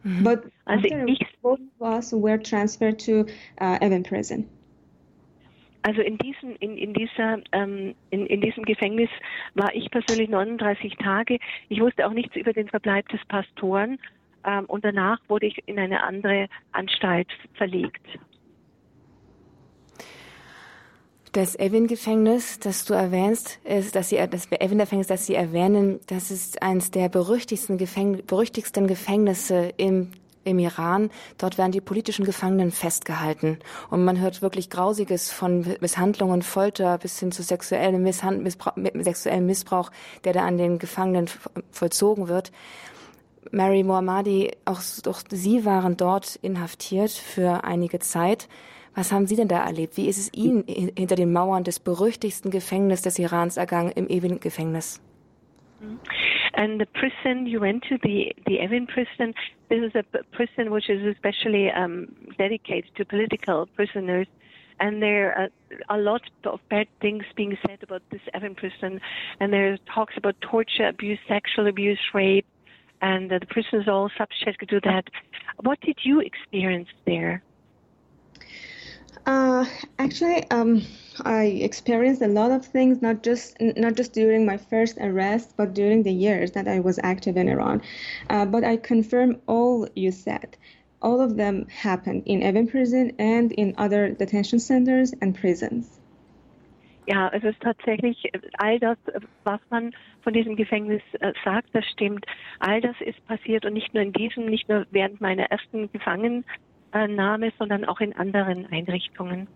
[0.06, 0.24] Mm -hmm.
[0.24, 3.26] But also ich, both of us were transferred to
[3.60, 4.48] uh, Evan Prison.
[5.82, 9.10] Also in diesem, in, in, dieser, ähm, in, in diesem Gefängnis
[9.54, 11.38] war ich persönlich 39 Tage.
[11.70, 14.00] Ich wusste auch nichts über den Verbleib des Pastoren
[14.46, 18.06] ähm, und danach wurde ich in eine andere Anstalt verlegt.
[21.36, 26.62] Das Evin-Gefängnis, das du erwähnst, ist, dass sie, das Evin-Gefängnis, das sie erwähnen, das ist
[26.62, 30.12] eines der berüchtigsten, Gefäng berüchtigsten Gefängnisse im
[30.46, 31.10] im Iran.
[31.38, 33.58] Dort werden die politischen Gefangenen festgehalten.
[33.90, 39.92] Und man hört wirklich Grausiges von Misshandlungen, Folter bis hin zu sexuellem Missbrauch, Missbrauch,
[40.24, 41.30] der da an den Gefangenen
[41.72, 42.54] vollzogen wird.
[43.52, 48.48] Mary Mohammadi, auch, auch Sie waren dort inhaftiert für einige Zeit.
[48.96, 49.98] Was haben Sie denn da erlebt?
[49.98, 54.40] Wie ist es Ihnen hinter den Mauern des berüchtigsten Gefängnisses des Irans ergangen, im ewigen
[54.40, 55.02] Gefängnis?
[56.54, 59.34] And the prison you went to, the the Evin prison,
[59.68, 64.28] this is a prison which is especially um, dedicated to political prisoners.
[64.80, 65.50] And there are
[65.90, 69.02] a lot of bad things being said about this Evin prison.
[69.42, 72.48] And there talks about torture, abuse, sexual abuse, rape,
[73.02, 75.06] and uh, the prisoners are all subject to that.
[75.62, 77.44] What did you experience there?
[79.26, 79.66] Uh,
[79.98, 80.84] actually, um,
[81.24, 85.74] I experienced a lot of things, not just not just during my first arrest, but
[85.74, 87.82] during the years that I was active in Iran.
[88.30, 90.58] Uh, but I confirm all you said.
[91.02, 96.00] All of them happened in Evin prison and in other detention centers and prisons.
[97.08, 98.98] Ja, es ist tatsächlich all das,
[99.44, 102.26] was man von diesem Gefängnis äh, sagt, das stimmt.
[102.60, 106.46] All das ist passiert und nicht nur in diesem, nicht nur während meiner ersten Gefangen
[106.96, 109.48] Name, sondern auch in anderen Einrichtungen.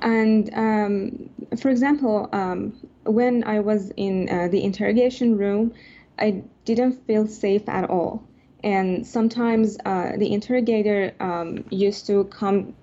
[0.00, 2.72] And um, for example, um,
[3.04, 5.74] when I was in uh, the interrogation room,
[6.18, 8.22] I didn't feel safe at all.
[8.62, 12.74] And sometimes uh, the interrogator um, used to come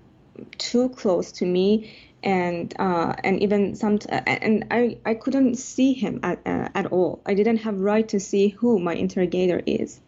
[0.58, 6.20] too close to me, and uh, and even some and I, I couldn't see him
[6.24, 7.22] at uh, at all.
[7.26, 10.02] I didn't have right to see who my interrogator is.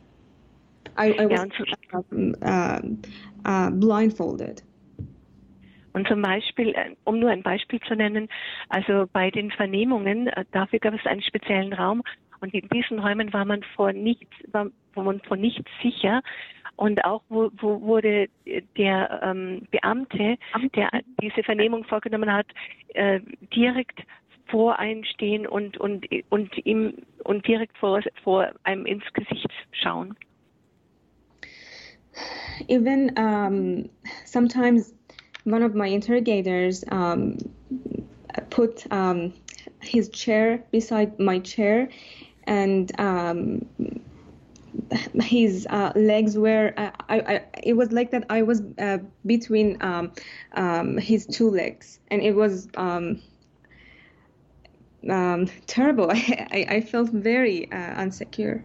[0.97, 1.49] I, I was
[1.91, 2.81] ja, uh,
[3.45, 4.63] uh, blindfolded.
[5.93, 8.29] Und zum Beispiel, äh, um nur ein Beispiel zu nennen,
[8.69, 12.03] also bei den Vernehmungen, äh, dafür gab es einen speziellen Raum
[12.39, 16.21] und in diesen Räumen war man vor nichts, war man vor nichts sicher.
[16.75, 18.27] Und auch wo, wo wurde
[18.77, 20.37] der ähm, Beamte,
[20.75, 20.89] der
[21.19, 22.45] diese Vernehmung vorgenommen hat,
[22.93, 23.19] äh,
[23.55, 23.99] direkt
[24.45, 26.93] vor einem stehen und und und ihm
[27.23, 30.15] und direkt vor vor einem ins Gesicht schauen.
[32.67, 33.89] Even um,
[34.25, 34.93] sometimes
[35.43, 37.37] one of my interrogators um,
[38.49, 39.33] put um,
[39.81, 41.89] his chair beside my chair
[42.43, 43.65] and um,
[45.21, 49.77] his uh, legs were uh, I, I, it was like that i was uh, between
[49.81, 50.11] um,
[50.53, 52.67] um, his two legs and it was
[55.67, 56.11] terrible.
[56.11, 58.63] I, I, felt very uh, unsecure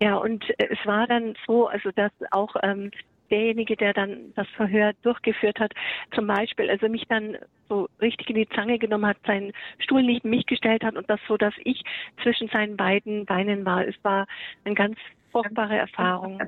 [0.00, 2.90] Ja, und es war dann so, also dass auch ähm,
[3.30, 5.72] derjenige, der dann das Verhör durchgeführt hat,
[6.14, 7.36] zum Beispiel, also mich dann
[7.68, 11.20] so richtig in die Zange genommen hat, seinen Stuhl neben mich gestellt hat und das
[11.28, 11.82] so, dass ich
[12.22, 13.86] zwischen seinen beiden Beinen war.
[13.86, 14.26] Es war
[14.64, 14.96] eine ganz
[15.30, 16.40] furchtbare Erfahrung.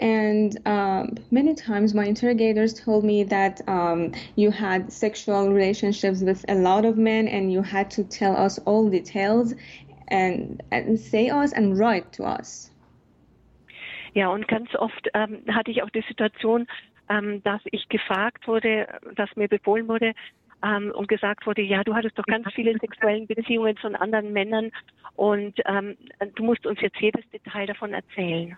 [0.00, 6.44] And um, many times my interrogators told me that um, you had sexual relationships with
[6.48, 9.54] a lot of men and you had to tell us all details
[10.10, 12.72] and, and say us and write to us.
[14.14, 16.66] Ja, und ganz oft ähm, hatte ich auch die Situation,
[17.08, 20.14] ähm, dass ich gefragt wurde, dass mir befohlen wurde
[20.64, 24.70] ähm, und gesagt wurde, ja, du hattest doch ganz viele sexuelle Beziehungen zu anderen Männern
[25.14, 25.96] und ähm,
[26.34, 28.56] du musst uns jetzt jedes Detail davon erzählen.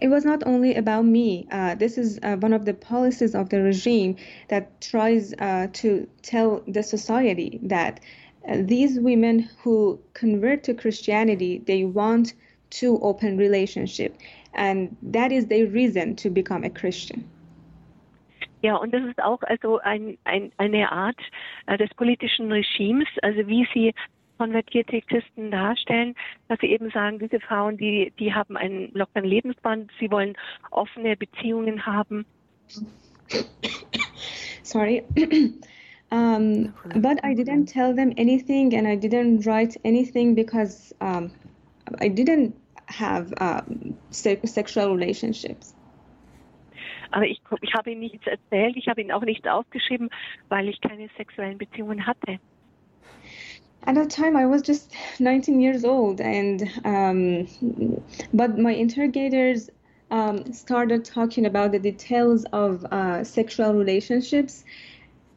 [0.00, 1.46] It was not only about me.
[1.50, 4.16] Uh, this is uh, one of the policies of the regime
[4.48, 8.00] that tries uh, to tell the society that
[8.46, 12.34] these women who convert to Christianity, they want
[12.70, 14.16] to open relationship,
[14.54, 17.24] and that is their reason to become a Christian.
[18.62, 21.20] Ja, und das ist auch also ein, ein, eine Art
[21.66, 23.94] äh, des politischen Regimes, also wie sie
[24.36, 26.14] konvertierte Christen darstellen,
[26.48, 30.36] dass sie eben sagen, diese Frauen, die, die haben einen lockeren Lebensband, sie wollen
[30.70, 32.26] offene Beziehungen haben.
[34.62, 35.04] Sorry.
[36.10, 41.30] um, but I didn't tell them anything and I didn't write anything because um,
[42.00, 42.54] I didn't
[42.86, 45.74] have um, se sexual relationships.
[47.10, 50.10] Aber ich, ich habe ihnen nichts erzählt, ich habe ihnen auch nichts aufgeschrieben,
[50.48, 52.38] weil ich keine sexuellen Beziehungen hatte.
[53.86, 57.46] At that time, I was just 19 years old, and um,
[58.34, 59.70] but my interrogators
[60.10, 64.64] um, started talking about the details of uh, sexual relationships,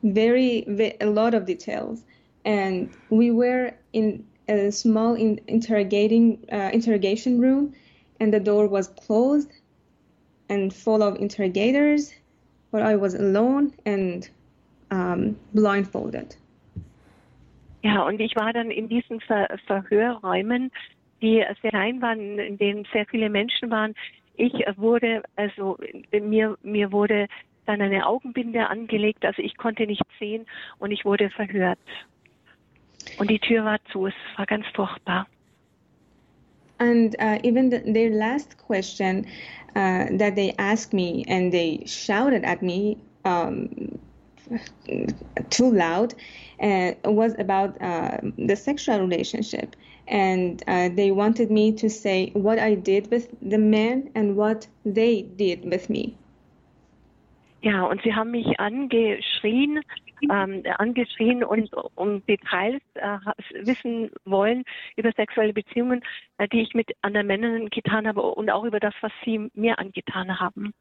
[0.04, 2.04] very, ve- a lot of details,
[2.46, 7.74] and we were in a small in- interrogating uh, interrogation room,
[8.20, 9.52] and the door was closed
[10.50, 12.14] and full of interrogators,
[12.72, 14.30] but I was alone and
[14.92, 16.36] um, blindfolded.
[17.84, 20.72] Ja, und ich war dann in diesen Ver Verhörräumen,
[21.22, 23.96] die sehr klein waren, in denen sehr viele Menschen waren.
[24.34, 25.78] Ich wurde, also
[26.12, 27.28] mir, mir wurde
[27.66, 30.46] dann eine Augenbinde angelegt, also ich konnte nicht sehen
[30.80, 31.80] und ich wurde verhört.
[33.18, 35.28] Und die Tür war zu, es war ganz furchtbar.
[36.80, 39.28] And uh, even the, their last question
[39.76, 44.00] uh, that they asked me and they shouted at me um,
[45.52, 46.16] too loud
[46.60, 49.76] uh, was about uh, the sexual relationship.
[50.08, 54.68] And uh, they wanted me to say what I did with the men and what
[54.84, 56.18] they did with me.
[57.64, 59.82] Ja, und sie haben mich angeschrien,
[60.32, 63.18] ähm, angeschrien und um Details äh,
[63.64, 64.64] wissen wollen
[64.96, 66.02] über sexuelle Beziehungen,
[66.40, 69.78] äh, die ich mit anderen Männern getan habe und auch über das, was sie mir
[69.78, 70.74] angetan haben.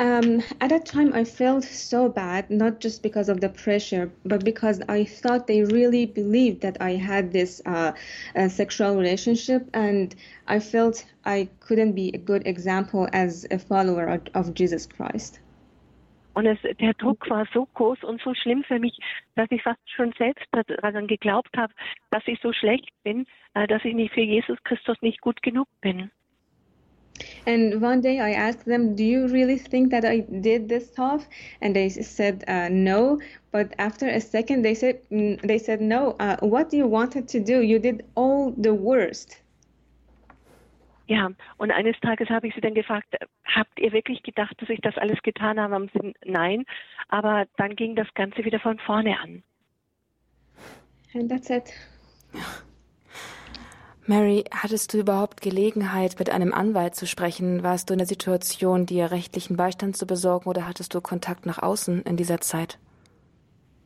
[0.00, 4.42] Um, at that time, I felt so bad, not just because of the pressure, but
[4.46, 7.92] because I thought they really believed that I had this uh,
[8.34, 10.14] uh, sexual relationship, and
[10.48, 15.38] I felt I couldn't be a good example as a follower of, of Jesus Christ.
[16.32, 18.96] Und es, der Druck war so groß und so schlimm für mich,
[19.34, 21.74] dass ich fast schon selbst daran geglaubt habe,
[22.10, 25.68] dass ich so schlecht bin, äh, dass ich nicht für Jesus Christus nicht gut genug
[25.82, 26.10] bin.
[27.46, 31.26] And one day I asked them, Do you really think that I did this stuff?
[31.60, 33.20] And they said, uh, No.
[33.52, 36.16] But after a second, they said, they said No.
[36.20, 37.60] Uh, what do you wanted to do?
[37.62, 39.40] You did all the worst.
[41.10, 44.80] Ja, und eines Tages habe ich sie dann gefragt, habt ihr wirklich gedacht, dass ich
[44.80, 45.74] das alles getan habe?
[45.74, 46.64] Haben sie, nein,
[47.08, 49.42] aber dann ging das Ganze wieder von vorne an.
[51.12, 51.72] And that's it.
[54.06, 57.62] Mary, hattest du überhaupt Gelegenheit, mit einem Anwalt zu sprechen?
[57.62, 61.62] Warst du in der Situation, dir rechtlichen Beistand zu besorgen oder hattest du Kontakt nach
[61.62, 62.78] außen in dieser Zeit?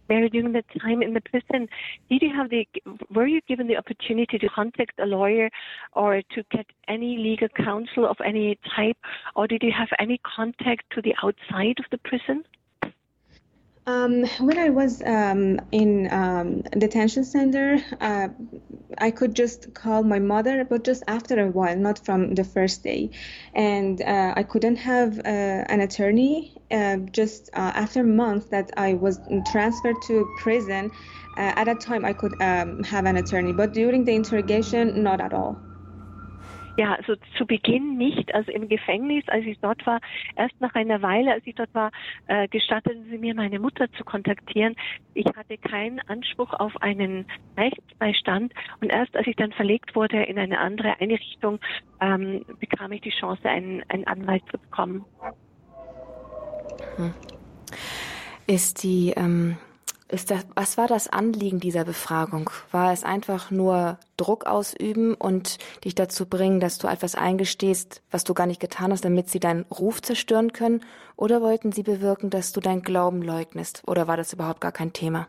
[0.08, 1.68] Mary, during the time in the prison,
[2.10, 2.68] did you have the,
[3.08, 5.48] were you given the opportunity to contact a lawyer
[5.92, 8.98] or to get any legal counsel of any type,
[9.34, 12.44] or did you have any contact to the outside of the prison?
[13.87, 18.28] Um, when I was um, in um, detention center, uh,
[18.97, 22.82] I could just call my mother, but just after a while, not from the first
[22.82, 23.11] day.
[23.55, 25.22] And uh, I couldn't have uh,
[25.68, 26.57] an attorney.
[26.70, 29.20] Uh, just uh, after months that I was
[29.53, 30.91] transferred to prison,
[31.37, 33.53] uh, at that time I could um, have an attorney.
[33.53, 35.61] But during the interrogation, not at all.
[36.76, 40.00] Ja, also zu Beginn nicht, also im Gefängnis, als ich dort war,
[40.34, 41.92] erst nach einer Weile, als ich dort war,
[42.26, 44.74] äh, gestatteten sie mir, meine Mutter zu kontaktieren.
[45.14, 50.38] Ich hatte keinen Anspruch auf einen Rechtsbeistand und erst als ich dann verlegt wurde in
[50.38, 51.60] eine andere Einrichtung,
[52.00, 55.04] ähm, bekam ich die Chance, einen, einen Anwalt zu bekommen.
[58.46, 59.56] Ist die ähm,
[60.09, 62.50] Ist das, was war das Anliegen dieser Befragung?
[62.70, 68.22] War es einfach nur Druck ausüben und dich dazu bringen, dass du etwas eingestehst, was
[68.22, 70.82] du gar nicht getan hast, damit sie deinen Ruf zerstören können?
[71.16, 73.82] Oder wollten sie bewirken, dass du deinen Glauben leugnest?
[73.86, 75.26] Oder war das überhaupt gar kein Thema?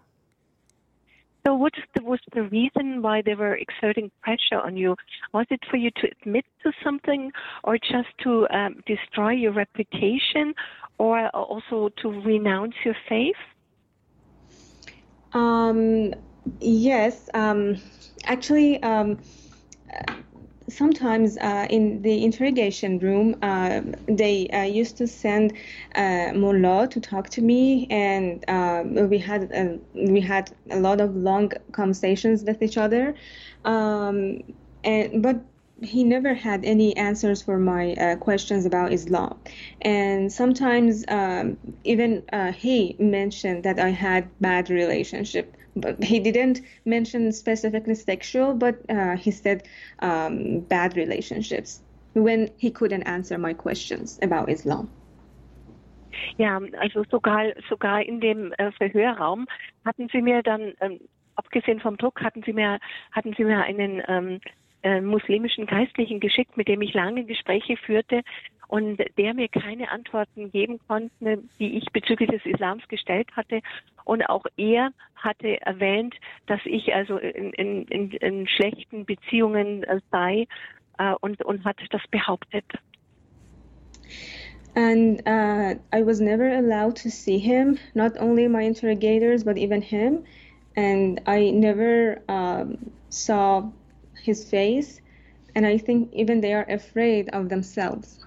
[1.46, 4.96] So, what was the reason why they were exerting pressure on you?
[5.32, 7.32] Was it for you to admit to something,
[7.64, 10.56] or just to um, destroy your reputation,
[10.98, 13.38] or also to renounce your faith?
[15.36, 16.14] Um,
[16.62, 17.76] yes, um,
[18.24, 19.20] actually, um,
[20.70, 25.54] sometimes uh, in the interrogation room, uh, they uh, used to send
[25.96, 31.02] uh, mullah to talk to me, and um, we had uh, we had a lot
[31.02, 33.14] of long conversations with each other.
[33.66, 34.42] Um,
[34.84, 35.44] and but
[35.82, 39.38] he never had any answers for my uh, questions about Islam.
[39.82, 45.56] And sometimes um, even uh, he mentioned that I had bad relationship.
[45.76, 49.68] But he didn't mention specifically sexual, but uh, he said
[50.00, 51.82] um, bad relationships
[52.14, 54.90] when he couldn't answer my questions about Islam.
[56.38, 59.48] Ja, also sogar, sogar in dem äh, Verhörraum
[59.84, 61.00] hatten sie mir dann, ähm,
[61.36, 62.80] abgesehen vom Druck, hatten sie mir,
[63.12, 64.40] hatten sie mir einen ähm,
[64.86, 68.22] äh, muslimischen Geistlichen geschickt, mit dem ich lange Gespräche führte
[68.68, 73.62] und der mir keine Antworten geben konnte, die ich bezüglich des Islams gestellt hatte.
[74.04, 76.14] Und auch er hatte erwähnt,
[76.46, 80.46] dass ich also in, in, in, schlechten Beziehungen sei
[81.00, 82.66] äh, und, und hat das behauptet.
[84.76, 89.82] And uh, I was never allowed to see him, not only my interrogators, but even
[89.82, 90.26] him.
[90.76, 93.72] And I never um, saw
[94.26, 95.02] his face,
[95.56, 98.20] and I think even they are afraid of themselves.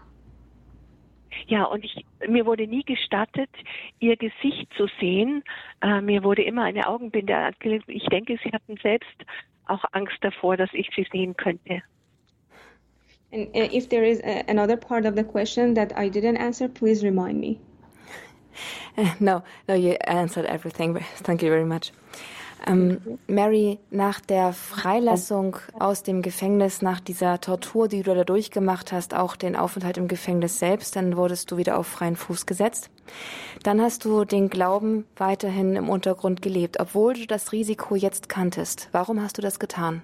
[1.46, 3.50] Ja, und ich, mir wurde nie gestattet,
[4.00, 5.42] ihr Gesicht zu sehen.
[5.82, 7.84] Äh, mir wurde immer eine Augenbinde angelegt.
[7.88, 9.24] Ich denke, sie hatten selbst
[9.66, 11.82] auch Angst davor, dass ich sie sehen könnte.
[13.30, 16.68] And uh, if there is a, another part of the question that I didn't answer,
[16.68, 17.60] please remind me.
[19.20, 20.98] No, no, you answered everything.
[21.22, 21.92] Thank you very much.
[22.66, 28.92] Ähm, Mary, nach der Freilassung aus dem Gefängnis, nach dieser Tortur, die du da durchgemacht
[28.92, 32.90] hast, auch den Aufenthalt im Gefängnis selbst, dann wurdest du wieder auf freien Fuß gesetzt.
[33.62, 38.88] Dann hast du den Glauben weiterhin im Untergrund gelebt, obwohl du das Risiko jetzt kanntest.
[38.92, 40.02] Warum hast du das getan?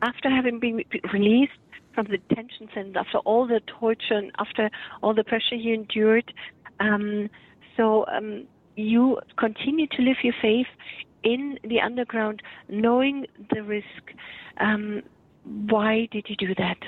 [0.00, 1.58] After having been released
[1.94, 6.32] from the detention center, after all the torture and after all the pressure you endured,
[6.78, 7.30] um,
[7.76, 8.46] so um,
[8.76, 10.66] you continue to live your faith
[11.22, 14.14] in the underground, knowing the risk.
[14.58, 15.02] Um,
[15.44, 16.78] why did you do that?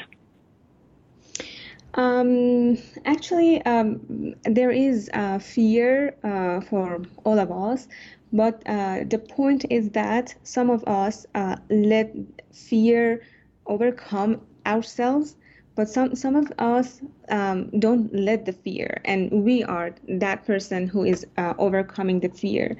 [1.94, 5.10] Um, actually, um, there is
[5.40, 7.88] fear uh, for all of us,
[8.32, 12.14] but uh, the point is that some of us uh, let
[12.52, 13.22] fear
[13.66, 15.36] overcome ourselves,
[15.74, 20.86] but some some of us um, don't let the fear, and we are that person
[20.88, 22.76] who is uh, overcoming the fear.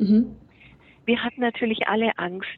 [0.00, 0.36] Mhm.
[1.04, 2.48] Wir hatten natürlich alle Angst,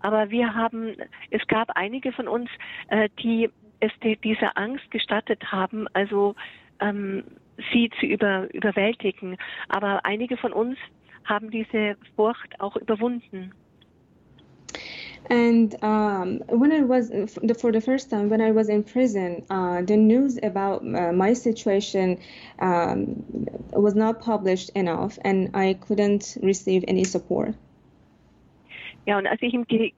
[0.00, 0.96] aber wir haben,
[1.30, 2.48] es gab einige von uns,
[2.88, 3.50] äh, die
[3.80, 6.36] es die, dieser Angst gestattet haben, also
[6.80, 7.24] ähm,
[7.72, 9.36] sie zu über, überwältigen.
[9.68, 10.78] Aber einige von uns
[11.24, 13.52] haben diese Furcht auch überwunden.
[15.32, 17.10] And um, when I was
[17.58, 21.32] for the first time when I was in prison, uh, the news about uh, my
[21.32, 22.18] situation
[22.58, 23.24] um,
[23.72, 27.54] was not published enough, and I couldn't receive any support.
[29.06, 29.92] Ja, und als ich im Ge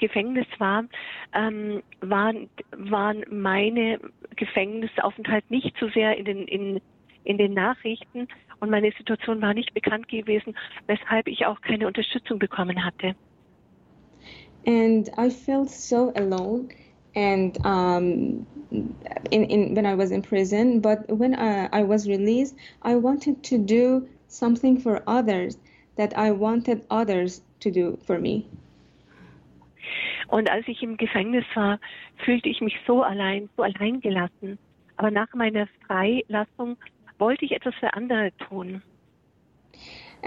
[0.00, 0.84] Gefängnis war,
[1.34, 4.00] ähm, waren, waren meine
[4.36, 6.80] Gefängnisaufenthalt nicht so sehr in den, in,
[7.24, 8.26] in den Nachrichten
[8.58, 13.14] und meine Situation war nicht bekannt gewesen, weshalb ich auch keine Unterstützung bekommen hatte.
[14.66, 16.70] And I felt so alone.
[17.14, 18.46] And um,
[19.30, 23.42] in, in when I was in prison, but when I, I was released, I wanted
[23.44, 25.56] to do something for others
[25.96, 28.46] that I wanted others to do for me.
[30.28, 31.80] Und als ich im Gefängnis war,
[32.18, 34.58] fühlte ich mich so allein, so allein gelassen.
[34.96, 36.76] Aber nach meiner Freilassung
[37.18, 38.82] wollte ich etwas für andere tun.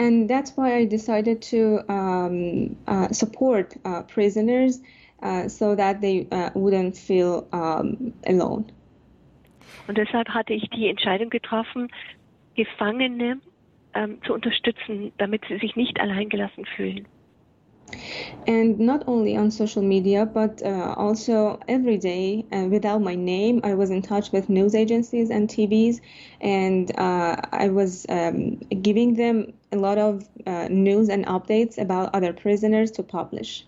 [0.02, 4.82] And that's why I decided to um, uh, support uh, prisoners
[5.22, 8.66] uh, so that they uh, wouldn't feel um, alone.
[9.88, 11.90] Und deshalb hatte ich die Entscheidung getroffen,
[12.56, 13.40] Gefangene
[13.94, 17.08] ähm, zu unterstützen, damit sie sich nicht alleingelassen fühlen.
[18.48, 23.60] And not only on social media but uh, also every day uh, without my name
[23.64, 26.00] i was in touch with news agencies and tvs
[26.42, 32.14] and uh, i was um, giving them a lot of uh, news and updates about
[32.14, 33.66] other prisoners to publish.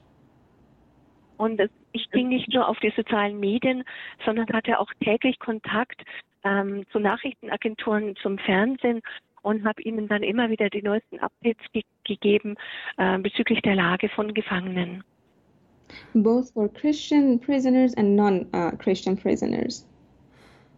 [1.37, 1.61] Und
[1.91, 3.83] ich ging nicht nur auf die sozialen Medien,
[4.25, 6.01] sondern hatte auch täglich Kontakt
[6.43, 9.01] ähm, zu Nachrichtenagenturen, zum Fernsehen
[9.43, 12.55] und habe ihnen dann immer wieder die neuesten Updates ge gegeben
[12.97, 15.03] äh, bezüglich der Lage von Gefangenen.
[16.15, 19.85] both for christian prisoners and non-christian prisoners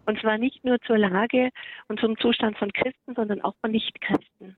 [0.06, 1.50] Und zwar nicht nur zur Lage
[1.88, 4.56] und zum Zustand von Christen, sondern auch von Nichtchristen.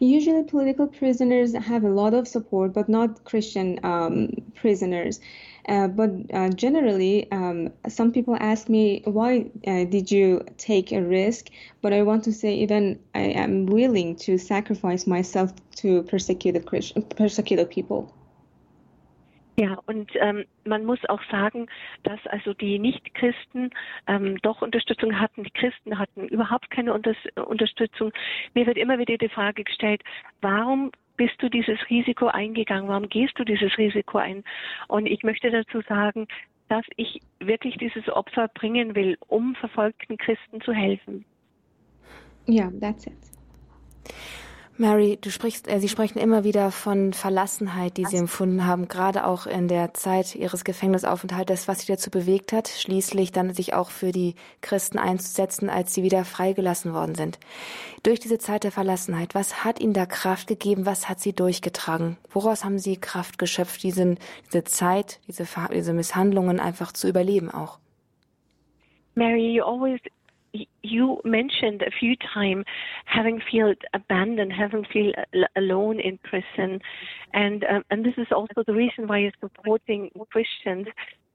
[0.00, 5.20] Usually, political prisoners have a lot of support, but not Christian um, prisoners.
[5.68, 11.02] Uh, but uh, generally, um, some people ask me, why uh, did you take a
[11.02, 11.50] risk?
[11.82, 17.02] But I want to say, even I am willing to sacrifice myself to persecuted Christian,
[17.02, 18.14] persecuted people.
[19.58, 21.66] Ja, und ähm, man muss auch sagen,
[22.04, 23.70] dass also die Nichtchristen
[24.06, 25.42] ähm, doch Unterstützung hatten.
[25.42, 27.12] Die Christen hatten überhaupt keine Unter
[27.44, 28.12] Unterstützung.
[28.54, 30.02] Mir wird immer wieder die Frage gestellt,
[30.40, 32.88] warum bist du dieses Risiko eingegangen?
[32.88, 34.42] Warum gehst du dieses Risiko ein?
[34.86, 36.26] Und ich möchte dazu sagen,
[36.68, 41.26] dass ich wirklich dieses Opfer bringen will, um verfolgten Christen zu helfen.
[42.48, 43.12] Yeah, that's it.
[44.80, 49.26] Mary, du sprichst, äh, Sie sprechen immer wieder von Verlassenheit, die Sie empfunden haben, gerade
[49.26, 53.90] auch in der Zeit Ihres Gefängnisaufenthaltes, was Sie dazu bewegt hat, schließlich dann sich auch
[53.90, 57.40] für die Christen einzusetzen, als Sie wieder freigelassen worden sind.
[58.04, 60.86] Durch diese Zeit der Verlassenheit, was hat Ihnen da Kraft gegeben?
[60.86, 62.16] Was hat Sie durchgetragen?
[62.30, 64.16] Woraus haben Sie Kraft geschöpft, diesen,
[64.46, 67.80] diese Zeit, diese, diese Misshandlungen einfach zu überleben auch?
[69.16, 69.98] Mary, you always
[70.82, 72.64] you mentioned a few times
[73.04, 76.80] having felt abandoned, having feel al- alone in prison,
[77.32, 80.86] and um, and this is also the reason why you're supporting Christians.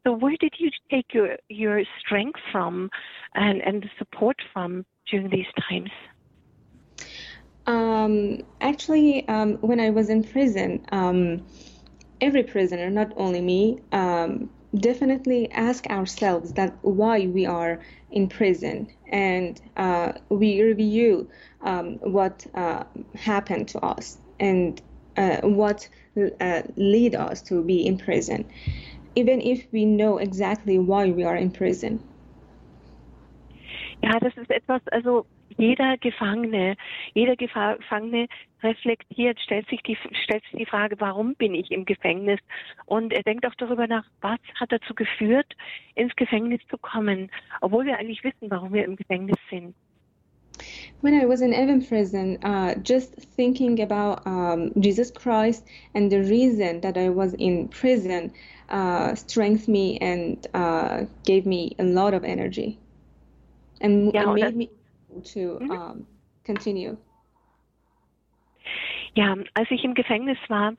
[0.04, 2.90] So where did you take your your strength from,
[3.36, 5.92] and and the support from during these times?
[7.66, 11.46] Um, actually, um, when I was in prison, um,
[12.20, 17.80] every prisoner, not only me, um, definitely ask ourselves that why we are
[18.12, 21.30] in prison, and uh, we review
[21.62, 22.84] um, what uh,
[23.16, 24.82] happened to us and
[25.18, 25.88] uh, what
[26.40, 28.46] uh, lead us to be in prison,
[29.16, 32.04] even if we know exactly why we are in prison.
[34.02, 35.26] Ja, das ist also
[35.64, 36.76] jeder Gefangene,
[37.14, 38.28] jeder Gefa- Gefangene
[38.62, 42.40] reflektiert, stellt sich, die, stellt sich die Frage, warum bin ich im Gefängnis?
[42.86, 45.48] Und er denkt auch darüber nach, was hat dazu geführt,
[45.96, 49.74] ins Gefängnis zu kommen, obwohl wir eigentlich wissen, warum wir im Gefängnis sind.
[51.02, 56.20] When I was in Evan prison, uh, just thinking about um, Jesus Christ and the
[56.20, 58.32] reason that I was in prison
[58.70, 62.78] uh, strengthened me and uh, gave me a lot of energy
[63.82, 64.70] and, Yeah, and made me
[65.22, 65.72] to Mhm.
[65.72, 66.08] um,
[66.46, 66.98] continue.
[69.16, 70.74] Ja, als ich im Gefängnis war,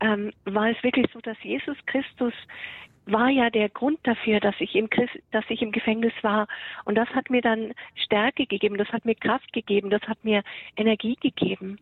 [0.00, 2.32] ähm, war es wirklich so, dass Jesus Christus
[3.06, 6.48] war ja der Grund dafür, dass ich im Christ, dass ich im Gefängnis war.
[6.84, 10.42] Und das hat mir dann Stärke gegeben, das hat mir Kraft gegeben, das hat mir
[10.76, 11.78] Energie gegeben.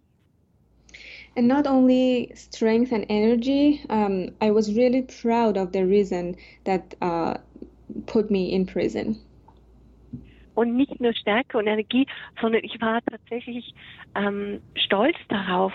[1.37, 6.95] And not only strength and energy, um, I was really proud of the reason that
[7.01, 7.35] uh,
[8.07, 9.19] put me in prison.
[10.55, 12.07] Und nicht nur Stärke und Energie,
[12.41, 13.75] sondern ich war tatsächlich
[14.15, 15.73] ähm, stolz darauf,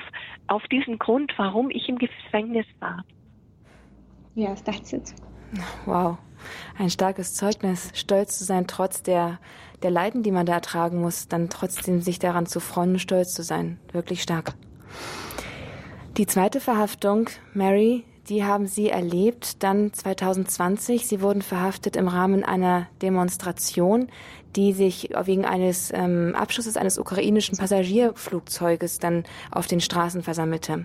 [0.47, 3.03] auf diesen Grund, warum ich im Gefängnis war.
[4.35, 5.13] Yes, that's it.
[5.85, 6.17] Wow,
[6.77, 9.39] ein starkes Zeugnis, stolz zu sein, trotz der,
[9.81, 13.43] der Leiden, die man da ertragen muss, dann trotzdem sich daran zu freuen stolz zu
[13.43, 13.79] sein.
[13.91, 14.53] Wirklich stark.
[16.17, 21.07] Die zweite Verhaftung, Mary, die haben Sie erlebt, dann 2020.
[21.07, 24.07] Sie wurden verhaftet im Rahmen einer Demonstration,
[24.55, 30.83] die sich wegen eines ähm, Abschusses eines ukrainischen Passagierflugzeuges dann auf den Straßen versammelte.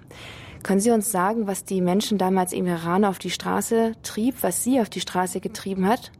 [0.62, 4.64] Können Sie uns sagen, was die Menschen damals im Iran auf die Straße trieb, was
[4.64, 6.10] Sie auf die Straße getrieben hat?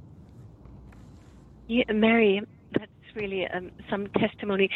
[1.67, 2.43] Yeah, Mary,
[2.75, 4.69] that's really um, some testimony.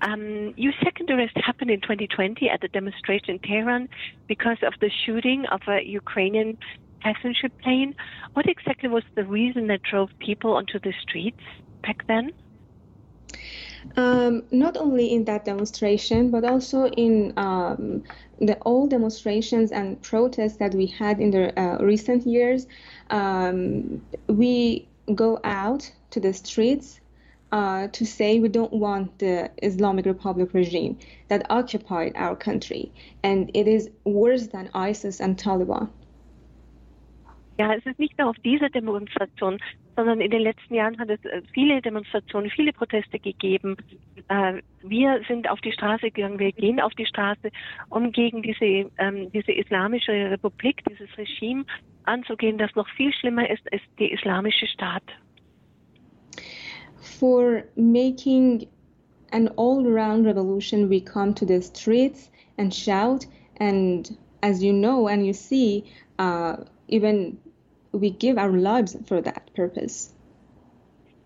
[0.00, 3.88] Um, your second arrest happened in 2020 at a demonstration in Tehran
[4.28, 6.56] because of the shooting of a Ukrainian
[7.00, 7.96] passenger plane.
[8.34, 11.42] What exactly was the reason that drove people onto the streets
[11.86, 12.32] back then?
[13.96, 18.02] Um, not only in that demonstration, but also in um,
[18.40, 22.66] the all demonstrations and protests that we had in the uh, recent years.
[23.10, 27.00] Um, we go out to the streets
[27.52, 33.50] uh, to say we don't want the Islamic Republic regime that occupied our country, and
[33.54, 35.88] it is worse than ISIS and Taliban.
[37.58, 39.58] Ja, es ist nicht nur auf dieser Demonstration,
[39.96, 43.76] sondern in den letzten Jahren hat es äh, viele Demonstrationen, viele Proteste gegeben.
[44.28, 47.50] Äh, wir sind auf die Straße gegangen, wir gehen auf die Straße,
[47.88, 51.64] um gegen diese, ähm, diese islamische Republik, dieses Regime
[52.04, 55.02] anzugehen, das noch viel schlimmer ist als der islamische Staat.
[57.00, 58.68] For making
[59.32, 63.26] an all-around revolution, we come to the streets and shout,
[63.58, 65.84] and as you know and you see,
[66.18, 66.56] uh,
[66.88, 67.38] even
[67.96, 70.12] we give our lives for that purpose.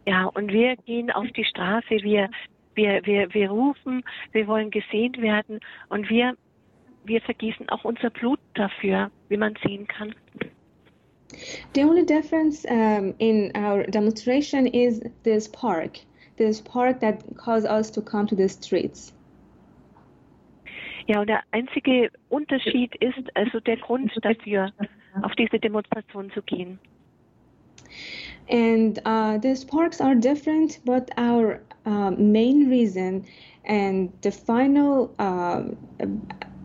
[0.07, 2.31] Ja, und wir gehen auf die Straße, wir,
[2.75, 4.03] wir, wir, wir rufen,
[4.33, 6.35] wir wollen gesehen werden und wir,
[7.05, 10.14] wir vergießen auch unser Blut dafür, wie man sehen kann.
[11.75, 15.99] The only difference um, in our demonstration is this park,
[16.37, 19.12] this park that caused us to come to the streets.
[21.07, 24.73] Ja, und der einzige Unterschied ist also der Grund dafür,
[25.22, 26.78] auf diese Demonstration zu gehen.
[28.48, 33.24] And uh, these parks are different, but our uh, main reason
[33.64, 35.62] and the final uh,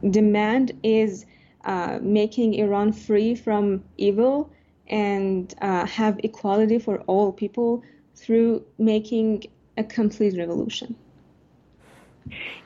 [0.10, 1.26] demand is
[1.66, 4.50] uh, making Iran free from evil
[4.88, 7.84] and uh, have equality for all people
[8.16, 9.44] through making
[9.78, 10.96] a complete revolution.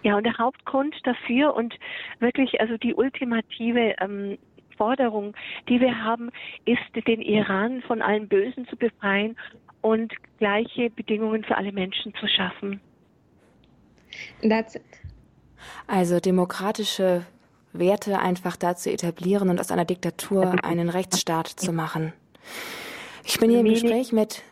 [0.04, 1.78] Ja, und der Hauptgrund dafür und
[2.20, 4.38] wirklich also die ultimative ähm,
[4.80, 5.36] Forderung,
[5.68, 6.32] die wir haben,
[6.66, 9.36] ist, den Iran von allem Bösen zu befreien
[9.82, 12.80] und gleiche Bedingungen für alle Menschen zu schaffen.
[14.42, 14.82] That's it.
[15.86, 17.26] Also demokratische
[17.74, 22.14] Werte einfach da zu etablieren und aus einer Diktatur einen Rechtsstaat zu machen.
[23.26, 24.44] Ich bin hier im Gespräch mit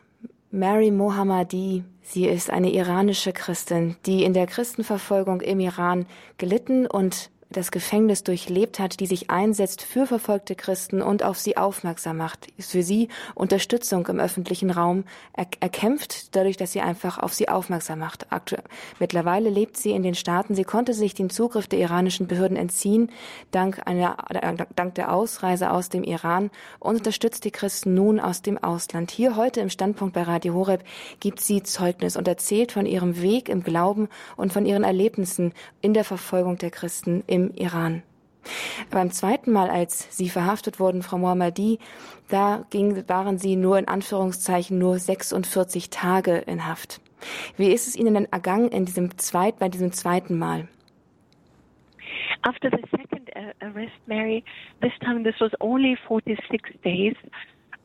[0.51, 1.83] Mary Mohammadi.
[2.01, 6.05] Sie ist eine iranische Christin, die in der Christenverfolgung im Iran
[6.37, 11.57] gelitten und das Gefängnis durchlebt hat, die sich einsetzt für verfolgte Christen und auf sie
[11.57, 17.19] aufmerksam macht, ist für sie Unterstützung im öffentlichen Raum er erkämpft, dadurch, dass sie einfach
[17.19, 18.31] auf sie aufmerksam macht.
[18.31, 18.63] Aktuell.
[18.99, 20.55] Mittlerweile lebt sie in den Staaten.
[20.55, 23.11] Sie konnte sich den Zugriff der iranischen Behörden entziehen,
[23.51, 24.17] dank, einer,
[24.75, 29.11] dank der Ausreise aus dem Iran und unterstützt die Christen nun aus dem Ausland.
[29.11, 30.83] Hier heute im Standpunkt bei Radio Horeb
[31.19, 35.93] gibt sie Zeugnis und erzählt von ihrem Weg im Glauben und von ihren Erlebnissen in
[35.93, 38.01] der Verfolgung der Christen im Iran.
[38.89, 41.79] Beim zweiten Mal, als Sie verhaftet wurden, Frau Mohammadi,
[42.29, 47.01] da ging, waren Sie nur in Anführungszeichen nur 46 Tage in Haft.
[47.57, 50.67] Wie ist es Ihnen denn ergangen in diesem zweit, bei diesem zweiten Mal?
[52.43, 53.29] After the second
[53.61, 54.43] arrest, Mary,
[54.81, 57.15] this time this was only 46 days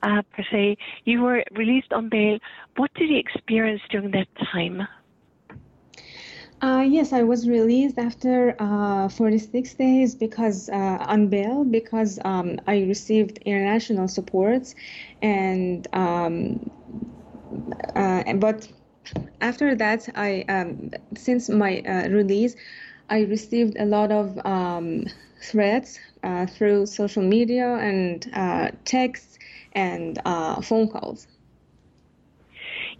[0.02, 0.76] uh, per se.
[1.04, 2.38] You were released on bail.
[2.76, 4.86] What did you experience during that time?
[6.62, 12.60] Uh, yes, I was released after uh, 46 days because uh, on bail because um,
[12.68, 14.74] I received international supports,
[15.20, 16.70] and um,
[17.96, 18.68] uh, but
[19.40, 22.56] after that, I um, since my uh, release,
[23.10, 25.06] I received a lot of um,
[25.42, 28.22] threats uh, through social media and
[28.84, 29.38] texts
[29.72, 30.18] and
[30.62, 31.26] phone calls.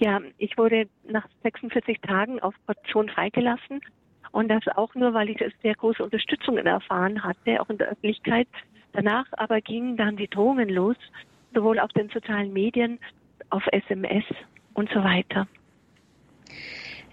[0.02, 3.80] Ja, ich wurde nach 46 Tagen auf Kaution freigelassen.
[4.32, 8.48] Und das auch nur, weil ich sehr große Unterstützung erfahren hatte, auch in der Öffentlichkeit.
[8.94, 10.96] Danach aber gingen dann die Drohungen los,
[11.54, 12.98] sowohl auf den sozialen Medien,
[13.50, 14.24] auf SMS
[14.74, 15.46] und so weiter.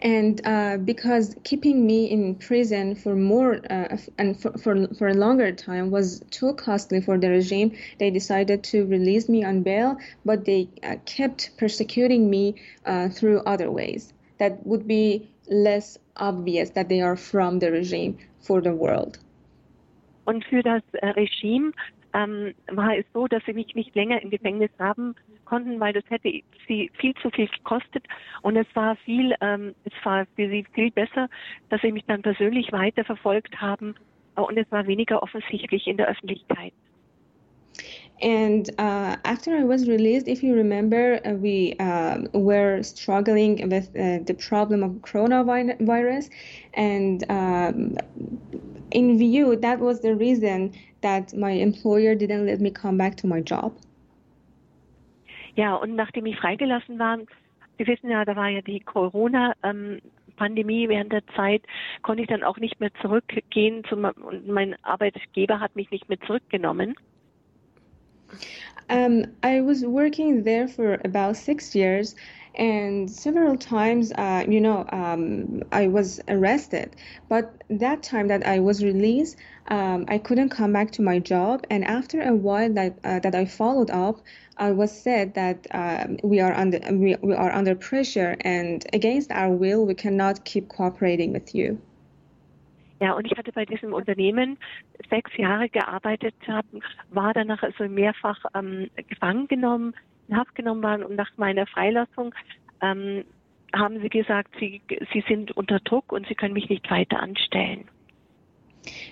[0.02, 5.14] And uh, because keeping me in prison for more uh, and for, for, for a
[5.14, 9.98] longer time was too costly for the regime they decided to release me on bail
[10.26, 16.72] but they uh, kept persecuting me uh, through other ways that would be less obvious
[16.72, 19.20] that they are from the regime for the world.
[20.26, 21.72] Und für das äh, Regime
[22.14, 25.16] ähm, war es so, dass sie mich nicht länger im Gefängnis haben
[25.50, 26.32] konnten, weil das hätte
[26.68, 28.06] sie viel zu viel gekostet
[28.42, 31.28] und es war viel, ähm, es war für sie viel besser,
[31.70, 33.96] dass sie mich dann persönlich weiterverfolgt haben
[34.36, 36.74] und es war weniger offensichtlich in der Öffentlichkeit.
[38.22, 43.90] And uh, after I was released, if you remember, uh, we uh, were struggling with
[43.96, 46.30] uh, the problem of coronavirus.
[46.74, 47.98] And um,
[48.92, 53.28] in view, that was the reason that my employer didn't let me come back to
[53.28, 53.74] my job.
[55.56, 57.20] Ja, und nachdem ich freigelassen war,
[57.80, 61.64] Sie wissen ja, da war ja die Corona-Pandemie ähm, während der Zeit,
[62.02, 66.20] konnte ich dann auch nicht mehr zurückgehen zum, und mein Arbeitgeber hat mich nicht mehr
[66.28, 66.94] zurückgenommen.
[68.90, 72.18] Um, I was working there for about six years,
[72.60, 76.94] and several times, uh, you know, um, I was arrested.
[77.30, 79.38] But that time that I was released,
[79.70, 81.66] um, I couldn't come back to my job.
[81.70, 84.20] And after a while that uh, that I followed up,
[84.58, 89.32] I was said that um, we are under we, we are under pressure, and against
[89.32, 91.80] our will, we cannot keep cooperating with you.
[93.02, 94.58] Ja, und ich hatte bei diesem Unternehmen
[95.10, 96.36] sechs Jahre gearbeitet,
[97.12, 99.94] war danach also mehrfach ähm, gefangen genommen,
[100.30, 102.34] in Haft genommen worden und nach meiner Freilassung
[102.82, 103.24] ähm,
[103.76, 104.82] haben sie gesagt, sie,
[105.14, 107.86] sie sind unter Druck und sie können mich nicht weiter anstellen.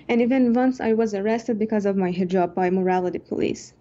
[0.09, 3.75] And even once I was arrested because of my hijab by morality police.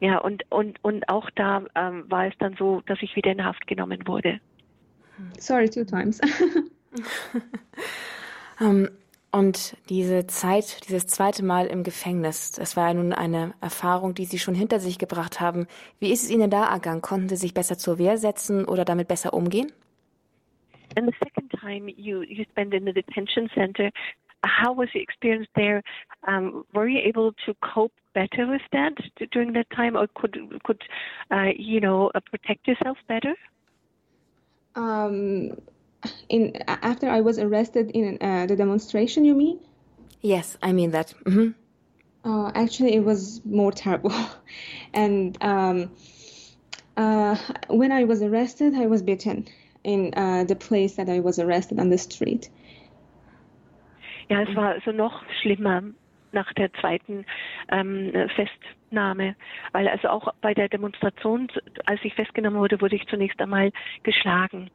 [0.00, 3.44] Ja, und, und, und auch da ähm, war es dann so, dass ich wieder in
[3.44, 4.40] Haft genommen wurde.
[5.38, 6.20] Sorry, two times.
[8.60, 8.88] Ähm,
[9.32, 14.24] und diese Zeit, dieses zweite Mal im Gefängnis, das war ja nun eine Erfahrung, die
[14.24, 15.66] Sie schon hinter sich gebracht haben.
[16.00, 17.00] Wie ist es Ihnen da ergangen?
[17.00, 19.72] Konnten Sie sich besser zur Wehr setzen oder damit besser umgehen?
[20.96, 23.90] And the second time you, you spent in the detention center,
[24.44, 25.82] how was the experience there?
[26.26, 28.94] Um, were you able to cope better with that
[29.30, 30.82] during that time, or could could
[31.30, 33.34] uh, you know uh, protect yourself better?
[34.74, 35.56] Um,
[36.28, 39.60] in after I was arrested in uh, the demonstration, you mean?
[40.20, 41.14] Yes, I mean that.
[41.24, 41.54] Mhm.
[42.24, 44.12] Uh, actually, it was more terrible.
[44.94, 45.90] and um,
[46.96, 47.36] uh,
[47.68, 49.48] when I was arrested, I was beaten
[49.84, 52.50] in uh, the place that I was arrested on the street.
[54.28, 55.82] Ja, es war also noch schlimmer
[56.32, 57.24] nach der zweiten
[57.68, 59.34] ähm, Festnahme,
[59.72, 61.48] weil also auch bei der Demonstration,
[61.86, 63.72] als ich festgenommen wurde, wurde ich zunächst einmal
[64.04, 64.70] geschlagen.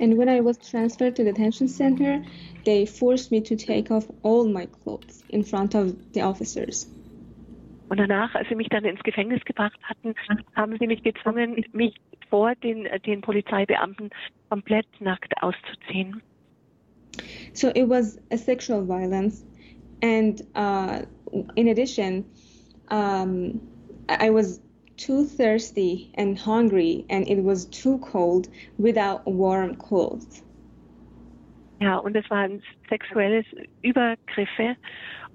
[0.00, 2.24] And when I was transferred to the detention center,
[2.64, 6.86] they forced me to take off all my clothes in front of the officers.
[7.88, 10.14] Und danach, als sie mich dann ins Gefängnis gebracht hatten,
[10.56, 11.94] haben sie mich gezwungen, mich
[12.30, 14.10] vor den, den Polizeibeamten
[14.48, 16.22] komplett nackt auszuziehen.
[17.52, 19.44] So it was a sexual violence.
[20.02, 21.02] And uh,
[21.56, 22.24] in addition,
[22.88, 23.60] um,
[24.08, 24.60] I was
[24.96, 30.42] too thirsty and hungry, and it was too cold without warm clothes.
[31.80, 33.44] Ja, und es waren sexuelle
[33.82, 34.76] Übergriffe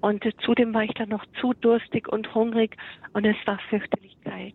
[0.00, 2.76] und zudem war ich dann noch zu durstig und hungrig
[3.12, 4.54] und es war fürchterlich kalt.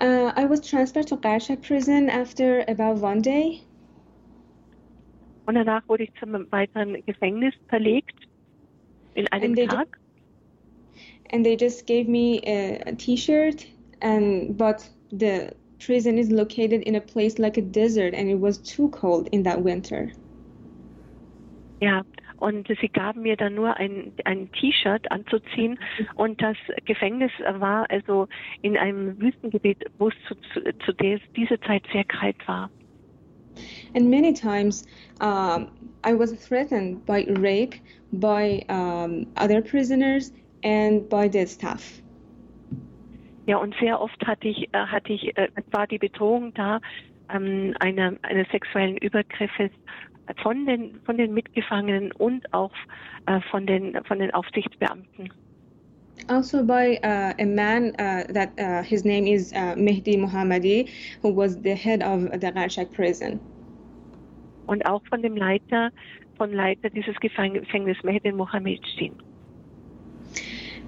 [0.00, 3.60] Uh, I was transferred to Karshak prison after about one day.
[5.46, 8.18] Und danach wurde ich zum weiteren Gefängnis verlegt
[9.14, 10.01] in einem Tag.
[11.32, 13.66] And they just gave me a, a t-shirt
[14.00, 18.58] and but the prison is located in a place like a desert and it was
[18.58, 20.10] too cold in that winter
[21.80, 22.02] Ja,
[22.36, 25.80] und sie gaben mir dann nur ein, ein T-Shirt anzuziehen
[26.14, 28.28] und das Gefängnis war also
[28.62, 32.70] in einem Wüstengebiet, wo es zu, zu, zu der, dieser Zeit sehr kalt war.
[33.94, 34.84] and many times
[35.20, 35.70] um,
[36.04, 37.74] i was threatened by rape
[38.14, 42.02] by um, other prisoners and by the staff
[43.46, 46.80] Ja, und sehr oft hatte ich, äh, hatte ich, äh, war die Bedrohung da,
[47.28, 49.70] ähm, einer, eines sexuellen Übergriffes
[50.42, 52.72] von den, von den Mitgefangenen und auch
[53.26, 55.32] äh, von den, von den Aufsichtsbeamten.
[56.28, 60.88] also by uh, a man uh, that uh, his name is uh, Mehdi Mohammadi,
[61.20, 63.40] who was the head of the Garshak prison.
[64.66, 65.90] Und auch von dem Leiter,
[66.36, 69.16] von Leiter dieses Gefäng- Gefängnisses, Mehdin Mohammedstin.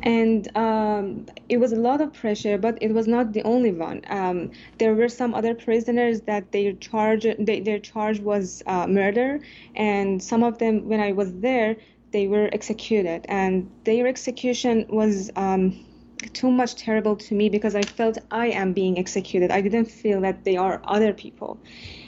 [0.04, 4.02] And um, it was a lot of pressure, but it was not the only one.
[4.08, 9.40] Um, there were some other prisoners that their charge they, their charge was uh, murder,
[9.74, 11.76] and some of them, when I was there,
[12.12, 15.30] they were executed, and their execution was.
[15.36, 15.84] Um,
[16.32, 19.50] too much terrible to me because I felt I am being executed.
[19.50, 21.58] I didn't feel that they are other people.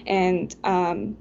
[0.07, 1.19] And um,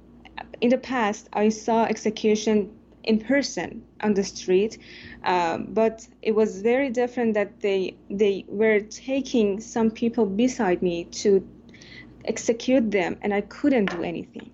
[0.62, 2.75] in the past, I saw execution
[3.06, 4.78] in person on the street,
[5.24, 11.06] um, but it was very different that they they were taking some people beside me
[11.24, 11.42] to
[12.26, 14.52] execute them, and I couldn't do anything.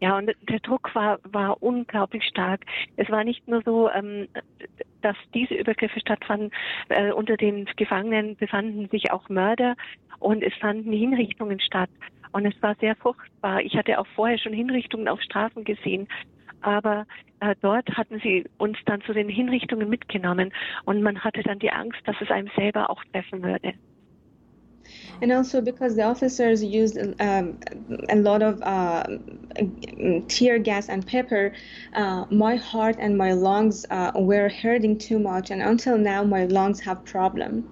[0.00, 2.64] Ja, und der Druck war, war unglaublich stark.
[2.96, 4.28] Es war nicht nur so, ähm,
[5.02, 6.50] dass diese Übergriffe stattfanden.
[6.88, 9.74] Äh, unter den Gefangenen befanden sich auch Mörder
[10.20, 11.90] und es fanden Hinrichtungen statt.
[12.30, 13.60] Und es war sehr furchtbar.
[13.62, 16.06] Ich hatte auch vorher schon Hinrichtungen auf Straßen gesehen.
[16.60, 17.06] Aber
[17.40, 20.52] äh, dort hatten sie uns dann zu den Hinrichtungen mitgenommen
[20.84, 23.74] und man hatte dann die Angst, dass es einem selber auch treffen würde.
[25.20, 27.58] And also because the officers used um,
[28.08, 29.04] a lot of uh,
[30.28, 31.52] tear gas and pepper,
[31.94, 36.46] uh, my heart and my lungs uh, were hurting too much, and until now my
[36.46, 37.64] lungs have problem.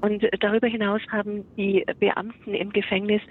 [0.00, 3.22] Und darüber hinaus haben die Beamten im Gefängnis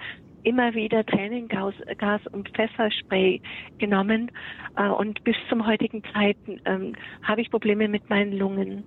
[0.44, 3.40] immer wieder Tränengas Gas und Pfefferspray
[3.78, 4.30] genommen.
[4.76, 8.84] Äh, und bis zum heutigen Zeiten ähm, habe ich Probleme mit meinen Lungen.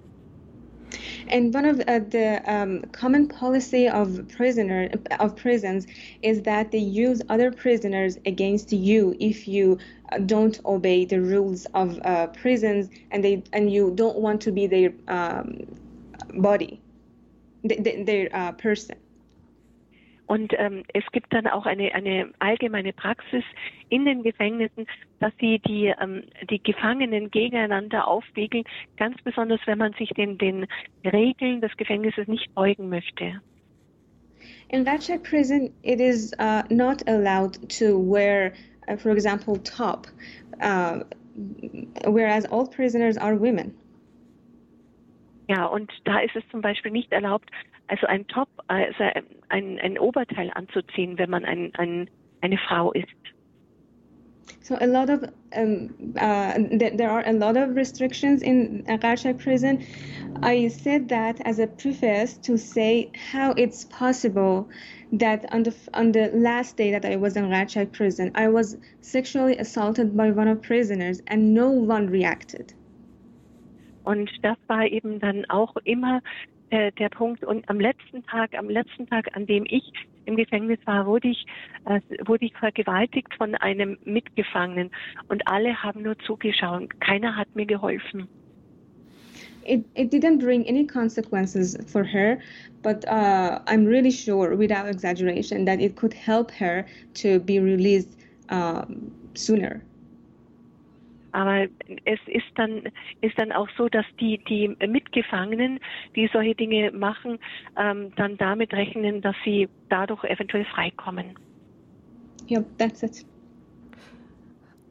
[1.29, 4.89] And one of uh, the um, common policy of prisoner
[5.19, 5.85] of prisons
[6.21, 9.77] is that they use other prisoners against you if you
[10.11, 14.51] uh, don't obey the rules of uh, prisons and they and you don't want to
[14.51, 15.59] be their um,
[16.35, 16.79] body,
[17.63, 18.95] their uh, person.
[20.27, 23.43] Und ähm, es gibt dann auch eine, eine allgemeine Praxis
[23.89, 24.85] in den Gefängnissen,
[25.19, 28.65] dass sie die, ähm, die Gefangenen gegeneinander aufwiegeln,
[28.97, 30.67] ganz besonders wenn man sich den, den
[31.05, 33.41] Regeln des Gefängnisses nicht beugen möchte.
[34.69, 38.53] In Ratchet prison, it is uh, not allowed to wear,
[38.89, 40.07] uh, for example, top,
[40.61, 41.03] uh,
[42.05, 43.73] whereas all prisoners are women.
[45.47, 47.49] Ja, und da ist es zum Beispiel nicht erlaubt,
[47.87, 49.03] also ein Top, also
[49.49, 52.09] ein, ein Oberteil anzuziehen, wenn man ein, ein,
[52.41, 53.07] eine Frau ist.
[54.61, 55.23] So a lot of
[55.55, 59.85] um, uh, th there are a lot of restrictions in Rajak prison.
[60.41, 64.67] I said that as a preface to say how it's possible
[65.13, 68.77] that on the on the last day that I was in Rajak prison, I was
[69.01, 72.73] sexually assaulted by one of prisoners and no one reacted.
[74.03, 76.21] Und das war eben dann auch immer
[76.69, 77.43] äh, der Punkt.
[77.43, 79.91] Und am letzten Tag, am letzten Tag, an dem ich
[80.25, 81.45] im Gefängnis war, wurde ich,
[81.85, 84.91] äh, wurde ich vergewaltigt von einem Mitgefangenen.
[85.29, 86.99] Und alle haben nur zugeschaut.
[86.99, 88.27] Keiner hat mir geholfen.
[89.63, 92.39] It, it didn't bring any consequences for her,
[92.83, 96.85] but uh, I'm really sure, without exaggeration, that it could help her
[97.15, 98.17] to be released
[98.47, 98.85] uh,
[99.33, 99.81] sooner.
[101.37, 101.67] Aber
[102.05, 102.81] es ist dann,
[103.21, 105.79] ist dann auch so, dass die, die Mitgefangenen,
[106.15, 107.37] die solche Dinge machen,
[107.77, 111.35] ähm, dann damit rechnen, dass sie dadurch eventuell freikommen.
[112.47, 113.23] Ja, that's it.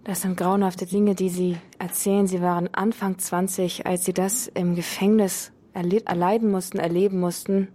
[0.05, 2.29] Das sind grauenhafte Dinge, die Sie erzählen.
[2.29, 7.67] Sie waren Anfang 20, als Sie das im Gefängnis erleiden mussten, erleben mussten.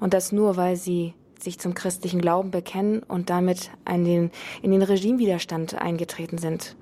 [0.00, 4.30] Und das nur, weil Sie sich zum christlichen Glauben bekennen und damit in den,
[4.60, 6.74] in den Regimewiderstand eingetreten sind.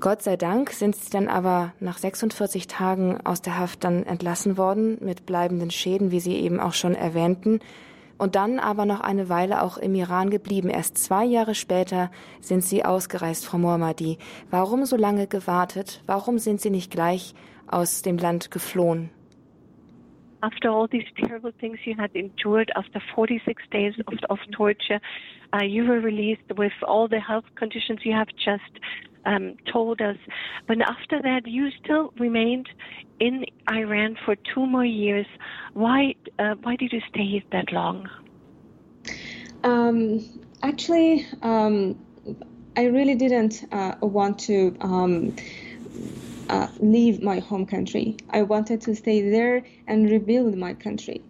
[0.00, 4.56] Gott sei Dank sind sie dann aber nach 46 Tagen aus der Haft dann entlassen
[4.58, 7.60] worden mit bleibenden Schäden, wie Sie eben auch schon erwähnten.
[8.16, 10.70] Und dann aber noch eine Weile auch im Iran geblieben.
[10.70, 12.10] Erst zwei Jahre später
[12.40, 14.18] sind Sie ausgereist, Frau Mohammadi.
[14.50, 16.00] Warum so lange gewartet?
[16.06, 17.34] Warum sind Sie nicht gleich
[17.66, 19.10] aus dem Land geflohen?
[20.44, 25.00] after all these terrible things you had endured, after 46 days of, of torture,
[25.54, 28.72] uh, you were released with all the health conditions you have just
[29.26, 30.16] um, told us.
[30.66, 32.68] But after that, you still remained
[33.20, 35.26] in Iran for two more years.
[35.72, 36.14] Why?
[36.38, 38.08] Uh, why did you stay that long?
[39.62, 40.24] Um,
[40.62, 41.98] actually, um,
[42.76, 45.34] I really didn't uh, want to um,
[46.48, 48.16] uh, leave my home country.
[48.30, 51.22] I wanted to stay there and rebuild my country.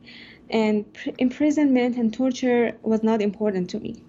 [0.50, 0.84] And
[1.18, 4.02] imprisonment and torture was not important to me.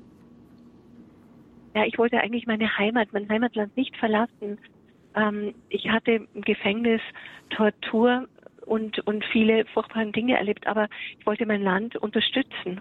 [1.75, 4.57] Ja, ich wollte eigentlich meine Heimat, mein Heimatland nicht verlassen.
[5.13, 7.01] Ähm, ich hatte im Gefängnis
[7.49, 8.27] Tortur
[8.65, 10.87] und, und viele furchtbare Dinge erlebt, aber
[11.19, 12.79] ich wollte mein Land unterstützen.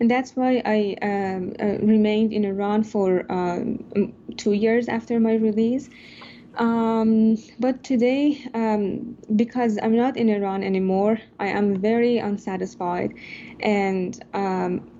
[0.00, 3.78] And that's why I um, uh, remained in Iran for um,
[4.38, 5.90] two years after my release.
[6.56, 13.12] Um, but today, um, because I'm not in Iran anymore, I am very unsatisfied,
[13.60, 14.90] and um,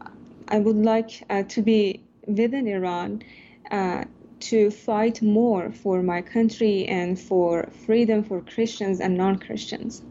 [0.48, 3.22] I would like uh, to be within Iran
[3.70, 4.04] uh,
[4.40, 10.02] to fight more for my country and for freedom for Christians and non-Christians.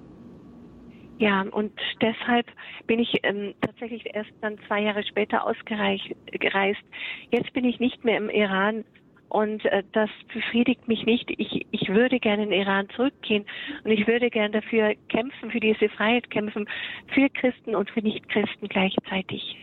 [1.19, 2.45] Ja, und deshalb
[2.87, 6.05] bin ich ähm, tatsächlich erst dann zwei Jahre später ausgereist.
[7.29, 8.85] Jetzt bin ich nicht mehr im Iran
[9.27, 11.29] und äh, das befriedigt mich nicht.
[11.37, 13.45] Ich, ich würde gerne in den Iran zurückgehen
[13.83, 16.67] und ich würde gerne dafür kämpfen, für diese Freiheit kämpfen,
[17.13, 19.57] für Christen und für Nichtchristen gleichzeitig.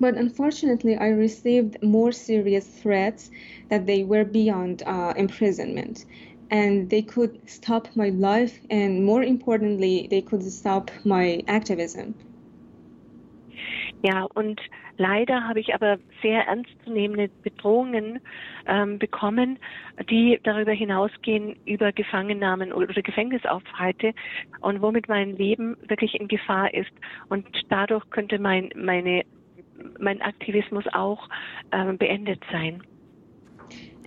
[0.00, 3.30] But unfortunately, I received more serious threats
[3.68, 6.06] that they were beyond uh, imprisonment.
[6.50, 12.14] And they could stop my life, and more importantly, they could stop my activism.
[14.02, 14.60] Ja, und
[14.96, 18.20] leider habe ich aber sehr ernstzunehmende Bedrohungen
[18.66, 19.58] ähm, bekommen,
[20.08, 24.14] die darüber hinausgehen über Gefangennahmen oder Gefängnisaufhalte
[24.60, 26.92] und womit mein Leben wirklich in Gefahr ist.
[27.28, 29.24] Und dadurch könnte mein, meine
[29.98, 31.28] mein Aktivismus auch
[31.72, 32.82] ähm, beendet sein.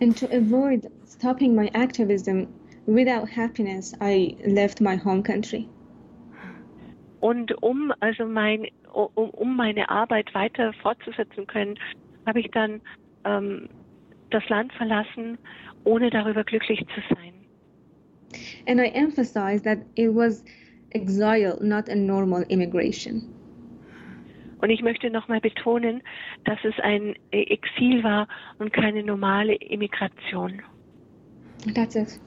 [0.01, 2.47] And to avoid stopping my activism
[2.85, 5.67] without happiness, I left my home country.
[7.21, 11.79] Und um also mein, um, um meine Arbeit weiter fortzusetzen können,
[12.25, 12.81] habe ich dann
[13.23, 13.69] ähm,
[14.31, 15.37] das Land verlassen,
[15.85, 17.33] ohne darüber glücklich zu sein.
[18.67, 20.43] And I emphasize that it was
[20.91, 23.23] exile, not a normal immigration.
[24.63, 26.01] Und ich möchte nochmal betonen,
[26.45, 28.29] dass es ein Exil war
[28.59, 30.61] und keine normale Immigration.
[31.75, 32.17] That's it.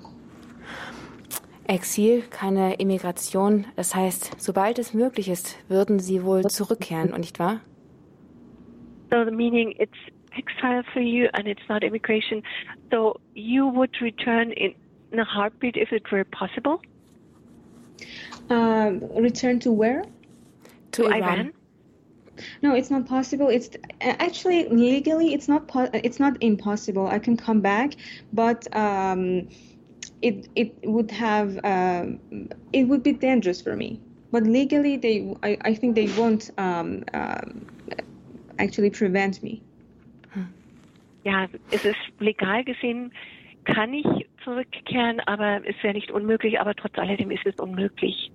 [1.66, 3.64] Exil, keine Immigration.
[3.74, 7.62] Das heißt, sobald es möglich ist, würden Sie wohl zurückkehren, nicht wahr?
[9.10, 9.96] So the meaning it's
[10.36, 12.42] exile for you and it's not immigration.
[12.90, 14.74] So you would return in,
[15.10, 16.80] in a heartbeat if it were possible.
[18.50, 20.02] Um, return to where?
[20.92, 21.22] To, To Iran.
[21.22, 21.52] Iran?
[22.62, 23.48] No, it's not possible.
[23.48, 27.06] It's actually legally it's not it's not impossible.
[27.06, 27.94] I can come back,
[28.32, 29.48] but um,
[30.22, 32.20] it it would have um,
[32.72, 34.00] it would be dangerous for me.
[34.32, 37.66] But legally, they I, I think they won't um, um,
[38.58, 39.62] actually prevent me.
[41.24, 43.12] Ja, es ist legal gesehen,
[43.64, 44.06] kann ich
[44.44, 48.30] zurückkehren, aber es wäre nicht unmöglich, aber trotz alledem ist es unmöglich.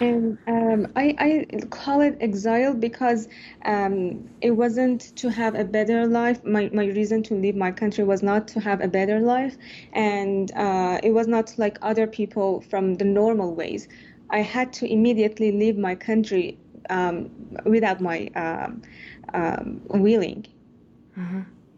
[0.00, 3.28] And um, I, I call it exile because
[3.66, 6.42] um, it wasn't to have a better life.
[6.42, 9.56] My, my reason to leave my country was not to have a better life,
[9.92, 13.88] and uh, it was not like other people from the normal ways.
[14.30, 16.58] I had to immediately leave my country
[16.88, 17.30] um,
[17.64, 18.82] without my um,
[19.34, 20.46] um, willing.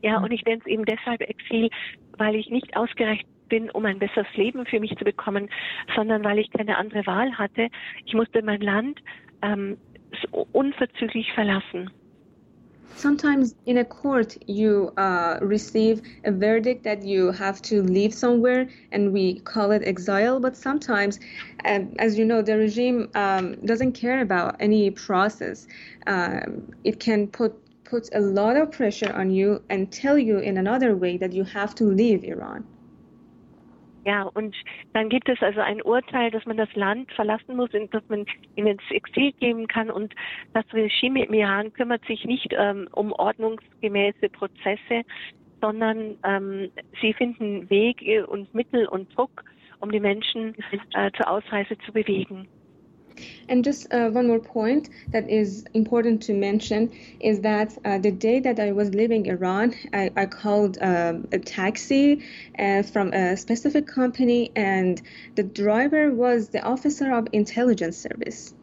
[0.02, 1.70] Ja, und ich nenne es eben deshalb Exil,
[2.18, 5.50] weil ich nicht ausgereicht bin, um ein besseres Leben für mich zu bekommen,
[5.94, 7.68] sondern weil ich keine andere Wahl hatte.
[8.06, 9.02] Ich musste mein Land
[9.42, 9.76] ähm,
[10.52, 11.90] unverzüglich verlassen.
[12.96, 18.68] Sometimes in a court, you uh, receive a verdict that you have to leave somewhere,
[18.90, 20.40] and we call it exile.
[20.40, 21.18] But sometimes,
[21.64, 25.66] um, as you know, the regime um, doesn't care about any process.
[26.84, 27.52] It can put
[27.84, 31.44] put a lot of pressure on you and tell you in another way that you
[31.44, 32.64] have to leave Iran.
[34.04, 34.56] Ja, und
[34.94, 38.26] dann gibt es also ein Urteil, dass man das Land verlassen muss und dass man
[38.56, 39.90] ihn ins Exil geben kann.
[39.90, 40.14] Und
[40.54, 45.02] das Regime im Iran kümmert sich nicht ähm, um ordnungsgemäße Prozesse,
[45.60, 46.70] sondern ähm,
[47.00, 49.44] sie finden Wege und Mittel und Druck,
[49.78, 50.56] um die Menschen
[50.94, 52.48] äh, zur Ausreise zu bewegen.
[53.48, 56.90] And just uh, one more point that is important to mention
[57.20, 61.38] is that uh, the day that I was leaving Iran, I, I called um, a
[61.38, 62.24] taxi
[62.58, 65.00] uh, from a specific company, and
[65.34, 68.54] the driver was the officer of intelligence service.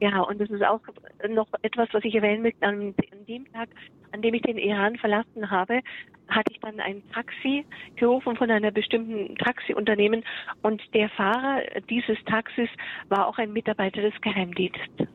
[0.00, 0.80] Ja, und das ist auch
[1.28, 2.64] noch etwas, was ich erwähnen möchte.
[2.64, 3.68] An, an dem Tag,
[4.12, 5.80] an dem ich den Iran verlassen habe,
[6.28, 7.64] hatte ich dann ein Taxi
[7.96, 10.24] gerufen von einer bestimmten Taxiunternehmen
[10.62, 12.68] und der Fahrer dieses Taxis
[13.08, 15.08] war auch ein Mitarbeiter des Geheimdienstes.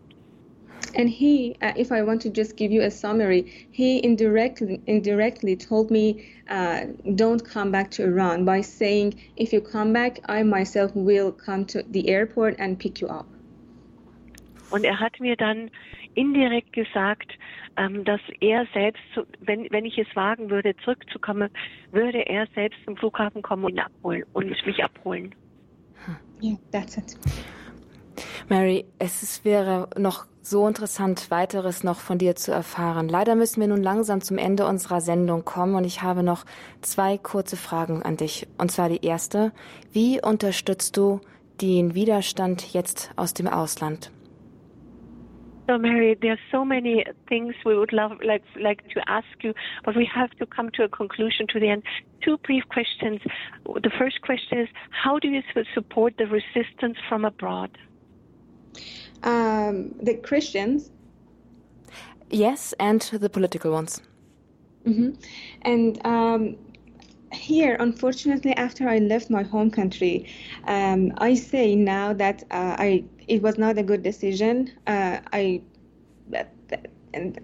[0.95, 5.55] And he, uh, if I want to just give you a summary, he indirectly indirectly
[5.55, 6.85] told me, uh,
[7.15, 11.65] "Don't come back to Iran," by saying, "If you come back, I myself will come
[11.67, 13.25] to the airport and pick you up."
[14.69, 15.71] Und er hat mir dann
[16.15, 17.31] indirekt gesagt,
[17.77, 21.49] ähm, dass er selbst, zu- wenn, wenn ich es wagen würde, zurückzukommen,
[21.91, 25.33] würde er selbst zum Flughafen kommen und, abholen, und mich abholen.
[26.41, 27.17] Yeah, that's it.
[28.49, 33.07] Mary, es ist, wäre noch so interessant, weiteres noch von dir zu erfahren.
[33.07, 36.45] Leider müssen wir nun langsam zum Ende unserer Sendung kommen und ich habe noch
[36.81, 38.45] zwei kurze Fragen an dich.
[38.57, 39.53] Und zwar die erste,
[39.93, 41.21] wie unterstützt du
[41.61, 44.11] den Widerstand jetzt aus dem Ausland?
[45.67, 49.53] So, Mary, there are so many things we would love, like, like to ask you,
[49.85, 51.83] but we have to come to a conclusion to the end.
[52.21, 53.21] Two brief questions.
[53.65, 55.41] The first question is, how do you
[55.73, 57.77] support the resistance from abroad?
[59.23, 60.91] Um, the Christians
[62.29, 64.01] Yes, and the political ones.
[64.85, 65.15] Mhm.
[65.61, 66.57] And um,
[67.31, 70.25] here, unfortunately, after I left my home country,
[70.67, 74.71] um, I say now that uh, I it was not a good decision.
[74.87, 75.61] Uh, I
[77.13, 77.39] and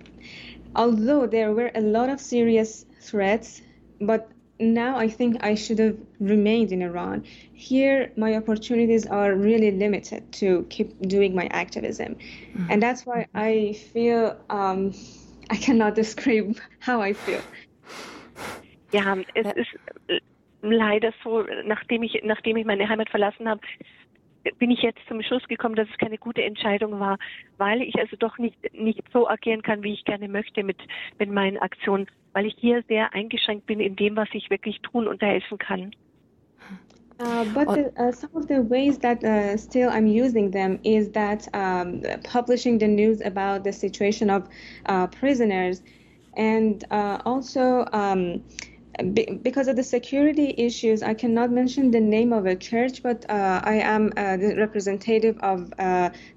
[0.76, 3.62] although there were a lot of serious threats,
[4.02, 4.30] but
[4.60, 7.24] now I think I should have remained in Iran.
[7.54, 12.18] Here, my opportunities are really limited to keep doing my activism,
[12.70, 14.94] and that's why I feel um,
[15.50, 17.42] I cannot describe how I feel.
[18.92, 19.52] Ja, es Ja.
[19.52, 19.78] ist
[20.08, 20.20] äh,
[20.62, 23.62] leider so, nachdem ich, nachdem ich meine Heimat verlassen habe,
[24.58, 27.18] bin ich jetzt zum Schluss gekommen, dass es keine gute Entscheidung war,
[27.58, 30.78] weil ich also doch nicht, nicht so agieren kann, wie ich gerne möchte mit,
[31.18, 35.08] mit meinen Aktionen, weil ich hier sehr eingeschränkt bin in dem, was ich wirklich tun
[35.08, 35.92] und helfen kann.
[37.22, 41.12] Uh, but the, uh, some of the ways that uh, still I'm using them is
[41.12, 44.48] that um, publishing the news about the situation of
[44.86, 45.82] uh, prisoners,
[46.38, 48.42] and uh, also um,
[49.04, 53.26] be, because of the security issues, I cannot mention the name of a church, but
[53.30, 55.74] uh, I am the representative of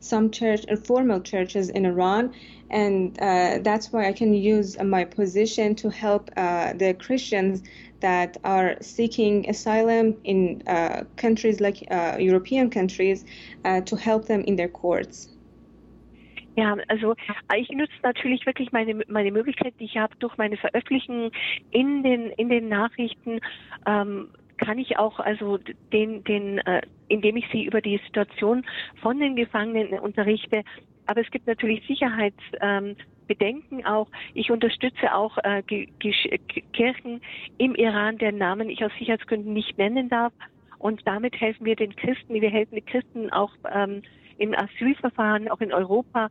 [0.00, 2.34] some church, formal churches in Iran,
[2.70, 7.62] and that's why I can use my position to help the Christians
[8.02, 13.24] that are seeking asylum in uh, countries like uh, European countries
[13.64, 15.31] uh, to help them in their courts.
[16.54, 17.14] Ja, also
[17.56, 21.30] ich nutze natürlich wirklich meine meine Möglichkeit, die ich habe durch meine Veröffentlichungen
[21.70, 23.40] in den in den Nachrichten.
[23.86, 25.58] Ähm, kann ich auch also
[25.92, 28.64] den den äh, indem ich sie über die Situation
[29.00, 30.62] von den Gefangenen unterrichte.
[31.06, 32.96] Aber es gibt natürlich Sicherheits ähm,
[33.84, 34.08] auch.
[34.34, 37.22] Ich unterstütze auch äh, Kirchen
[37.56, 40.32] im Iran, deren Namen ich aus Sicherheitsgründen nicht nennen darf.
[40.78, 42.34] Und damit helfen wir den Christen.
[42.34, 44.02] Wir helfen den Christen auch ähm,
[44.42, 46.28] in Asylverfahren, auch in Europa.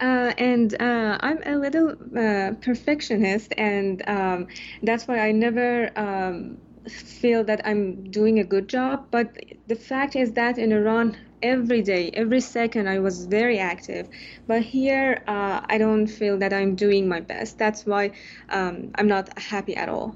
[0.00, 4.46] Uh, and uh, I'm a little uh, perfectionist, and um,
[4.82, 6.58] that's why I never um,
[6.88, 9.06] feel that I'm doing a good job.
[9.10, 14.08] But the fact is that in Iran, every day, every second, I was very active.
[14.46, 17.58] But here, uh, I don't feel that I'm doing my best.
[17.58, 18.12] That's why
[18.50, 20.14] um, I'm not happy at all.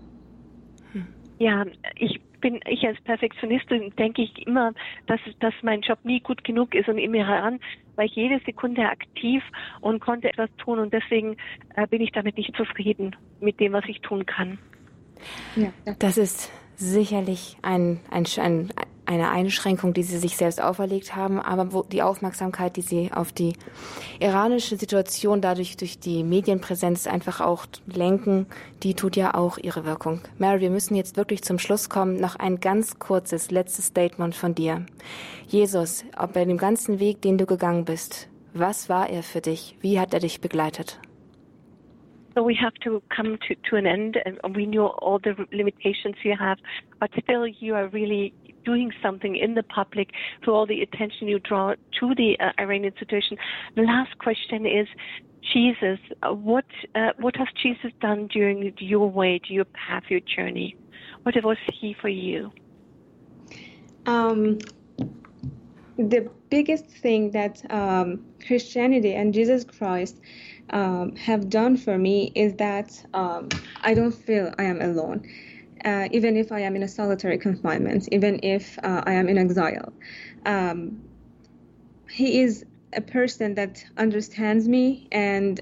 [1.38, 1.64] Ja,
[1.94, 4.72] ich bin ich als Perfektionistin denke ich immer,
[5.06, 7.60] dass dass mein Job nie gut genug ist und im Iran
[7.96, 9.42] war ich jede Sekunde aktiv
[9.80, 11.36] und konnte etwas tun und deswegen
[11.74, 14.58] äh, bin ich damit nicht zufrieden mit dem, was ich tun kann.
[15.56, 18.68] Ja, das ist sicherlich ein, ein, ein,
[19.08, 23.32] eine Einschränkung, die sie sich selbst auferlegt haben, aber wo die Aufmerksamkeit, die sie auf
[23.32, 23.54] die
[24.20, 28.46] iranische Situation dadurch durch die Medienpräsenz einfach auch lenken,
[28.82, 30.20] die tut ja auch ihre Wirkung.
[30.36, 32.20] Mary, wir müssen jetzt wirklich zum Schluss kommen.
[32.20, 34.84] Noch ein ganz kurzes letztes Statement von dir.
[35.46, 36.04] Jesus,
[36.34, 39.74] bei dem ganzen Weg, den du gegangen bist, was war er für dich?
[39.80, 41.00] Wie hat er dich begleitet?
[42.34, 46.16] So we have to come to, to an end, and we know all the limitations
[46.22, 46.58] you have,
[47.00, 48.32] but still you are really
[48.64, 50.10] doing something in the public
[50.42, 53.36] through all the attention you draw to the uh, Iranian situation.
[53.76, 54.86] The last question is,
[55.52, 60.76] Jesus, uh, what uh, what has Jesus done during your way, your path, your journey?
[61.22, 62.52] What was He for you?
[64.06, 64.58] Um,
[65.96, 70.20] the biggest thing that um, Christianity and Jesus Christ
[70.70, 75.26] um, have done for me is that um, I don't feel I am alone.
[75.84, 79.38] Uh, even if I am in a solitary confinement, even if uh, I am in
[79.38, 79.92] exile.
[80.44, 81.02] Um,
[82.10, 82.64] he is
[82.94, 85.60] a person that understands me and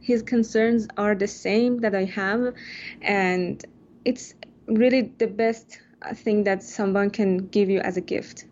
[0.00, 2.54] his concerns are the same that I have.
[3.02, 3.64] And
[4.04, 4.34] it's
[4.68, 5.80] really the best
[6.14, 8.44] thing that someone can give you as a gift.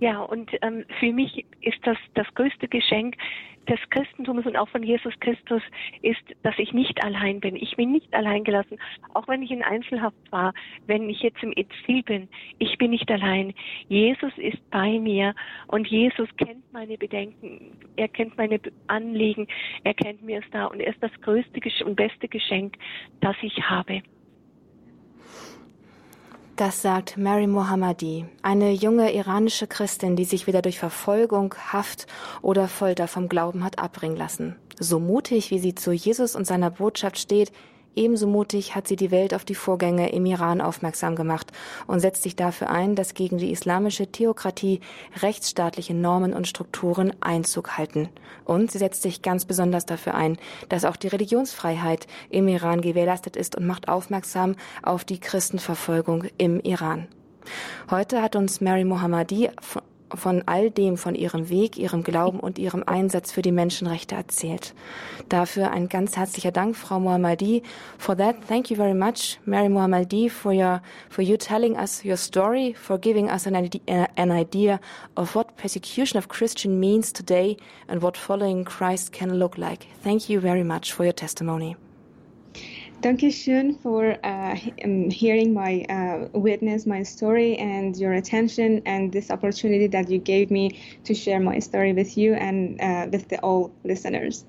[0.00, 3.16] Ja, und ähm, für mich ist das das größte Geschenk,
[3.70, 5.62] des Christentums und auch von Jesus Christus
[6.02, 7.54] ist, dass ich nicht allein bin.
[7.54, 8.78] Ich bin nicht allein gelassen,
[9.14, 10.52] auch wenn ich in Einzelhaft war,
[10.86, 12.28] wenn ich jetzt im Exil bin.
[12.58, 13.54] Ich bin nicht allein.
[13.88, 15.34] Jesus ist bei mir
[15.68, 19.46] und Jesus kennt meine Bedenken, er kennt meine Anliegen,
[19.84, 22.76] er kennt mir es da und er ist das größte und beste Geschenk,
[23.20, 24.02] das ich habe.
[26.60, 32.06] Das sagt Mary Mohammadi, eine junge iranische Christin, die sich weder durch Verfolgung, Haft
[32.42, 34.56] oder Folter vom Glauben hat abbringen lassen.
[34.78, 37.50] So mutig, wie sie zu Jesus und seiner Botschaft steht,
[37.96, 41.50] Ebenso mutig hat sie die Welt auf die Vorgänge im Iran aufmerksam gemacht
[41.88, 44.80] und setzt sich dafür ein, dass gegen die islamische Theokratie
[45.20, 48.08] rechtsstaatliche Normen und Strukturen Einzug halten.
[48.44, 50.38] Und sie setzt sich ganz besonders dafür ein,
[50.68, 56.60] dass auch die Religionsfreiheit im Iran gewährleistet ist und macht aufmerksam auf die Christenverfolgung im
[56.60, 57.08] Iran.
[57.90, 59.50] Heute hat uns Mary Mohammadi
[60.14, 64.74] von all dem, von ihrem Weg, ihrem Glauben und ihrem Einsatz für die Menschenrechte erzählt.
[65.28, 67.62] Dafür ein ganz herzlicher Dank, Frau Mohammadi.
[67.98, 72.16] For that, thank you very much, Mary Mohammadi, for your, for you telling us your
[72.16, 74.80] story, for giving us an idea, an idea
[75.16, 77.56] of what persecution of Christian means today
[77.88, 79.86] and what following Christ can look like.
[80.02, 81.76] Thank you very much for your testimony.
[83.00, 84.54] Dankeschön for uh,
[85.10, 90.50] hearing my uh, witness, my story, and your attention, and this opportunity that you gave
[90.50, 94.44] me to share my story with you and uh, with the all listeners.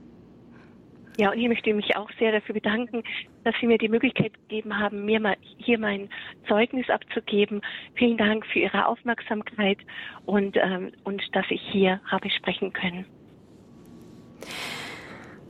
[1.18, 3.04] Ja, und ich möchte mich auch sehr dafür bedanken,
[3.44, 6.10] dass Sie mir die Möglichkeit gegeben haben, mir mal hier mein
[6.48, 7.62] Zeugnis abzugeben.
[7.96, 9.78] Vielen Dank für Ihre Aufmerksamkeit
[10.26, 13.06] und, ähm, und dass ich hier habe sprechen können.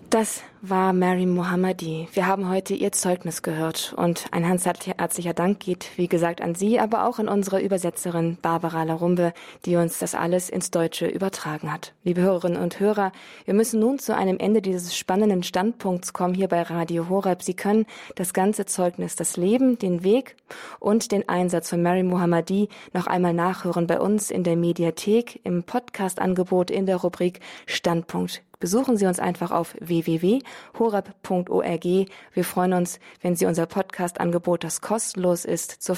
[0.09, 2.07] Das war Mary Mohammadi.
[2.13, 6.79] Wir haben heute ihr Zeugnis gehört und ein herzlicher Dank geht, wie gesagt, an Sie,
[6.79, 9.33] aber auch an unsere Übersetzerin Barbara Larumbe,
[9.65, 11.93] die uns das alles ins Deutsche übertragen hat.
[12.03, 13.11] Liebe Hörerinnen und Hörer,
[13.45, 17.41] wir müssen nun zu einem Ende dieses spannenden Standpunkts kommen hier bei Radio Horeb.
[17.41, 20.35] Sie können das ganze Zeugnis, das Leben, den Weg
[20.79, 25.63] und den Einsatz von Mary Mohammadi noch einmal nachhören bei uns in der Mediathek, im
[25.63, 29.75] Podcast-Angebot in der Rubrik Standpunkt besuchen Sie uns einfach auf
[30.73, 31.85] www.horab.org.
[32.33, 35.89] Wir freuen uns, wenn Sie unser Podcast-Angebot, das kostenlos ist,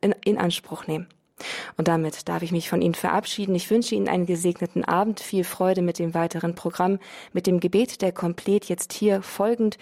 [0.00, 1.08] in, in Anspruch nehmen.
[1.76, 3.54] Und damit darf ich mich von Ihnen verabschieden.
[3.54, 6.98] Ich wünsche Ihnen einen gesegneten Abend, viel Freude mit dem weiteren Programm,
[7.32, 9.76] mit dem Gebet der Komplett jetzt hier folgend.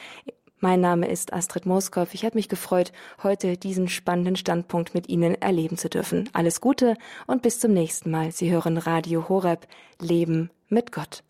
[0.59, 2.13] Mein Name ist Astrid Moskow.
[2.13, 2.93] Ich habe mich gefreut,
[3.23, 6.29] heute diesen spannenden Standpunkt mit Ihnen erleben zu dürfen.
[6.33, 6.97] Alles Gute
[7.27, 8.33] und bis zum nächsten Mal.
[8.33, 9.69] Sie hören Radio Horeb
[10.01, 11.23] Leben mit Gott.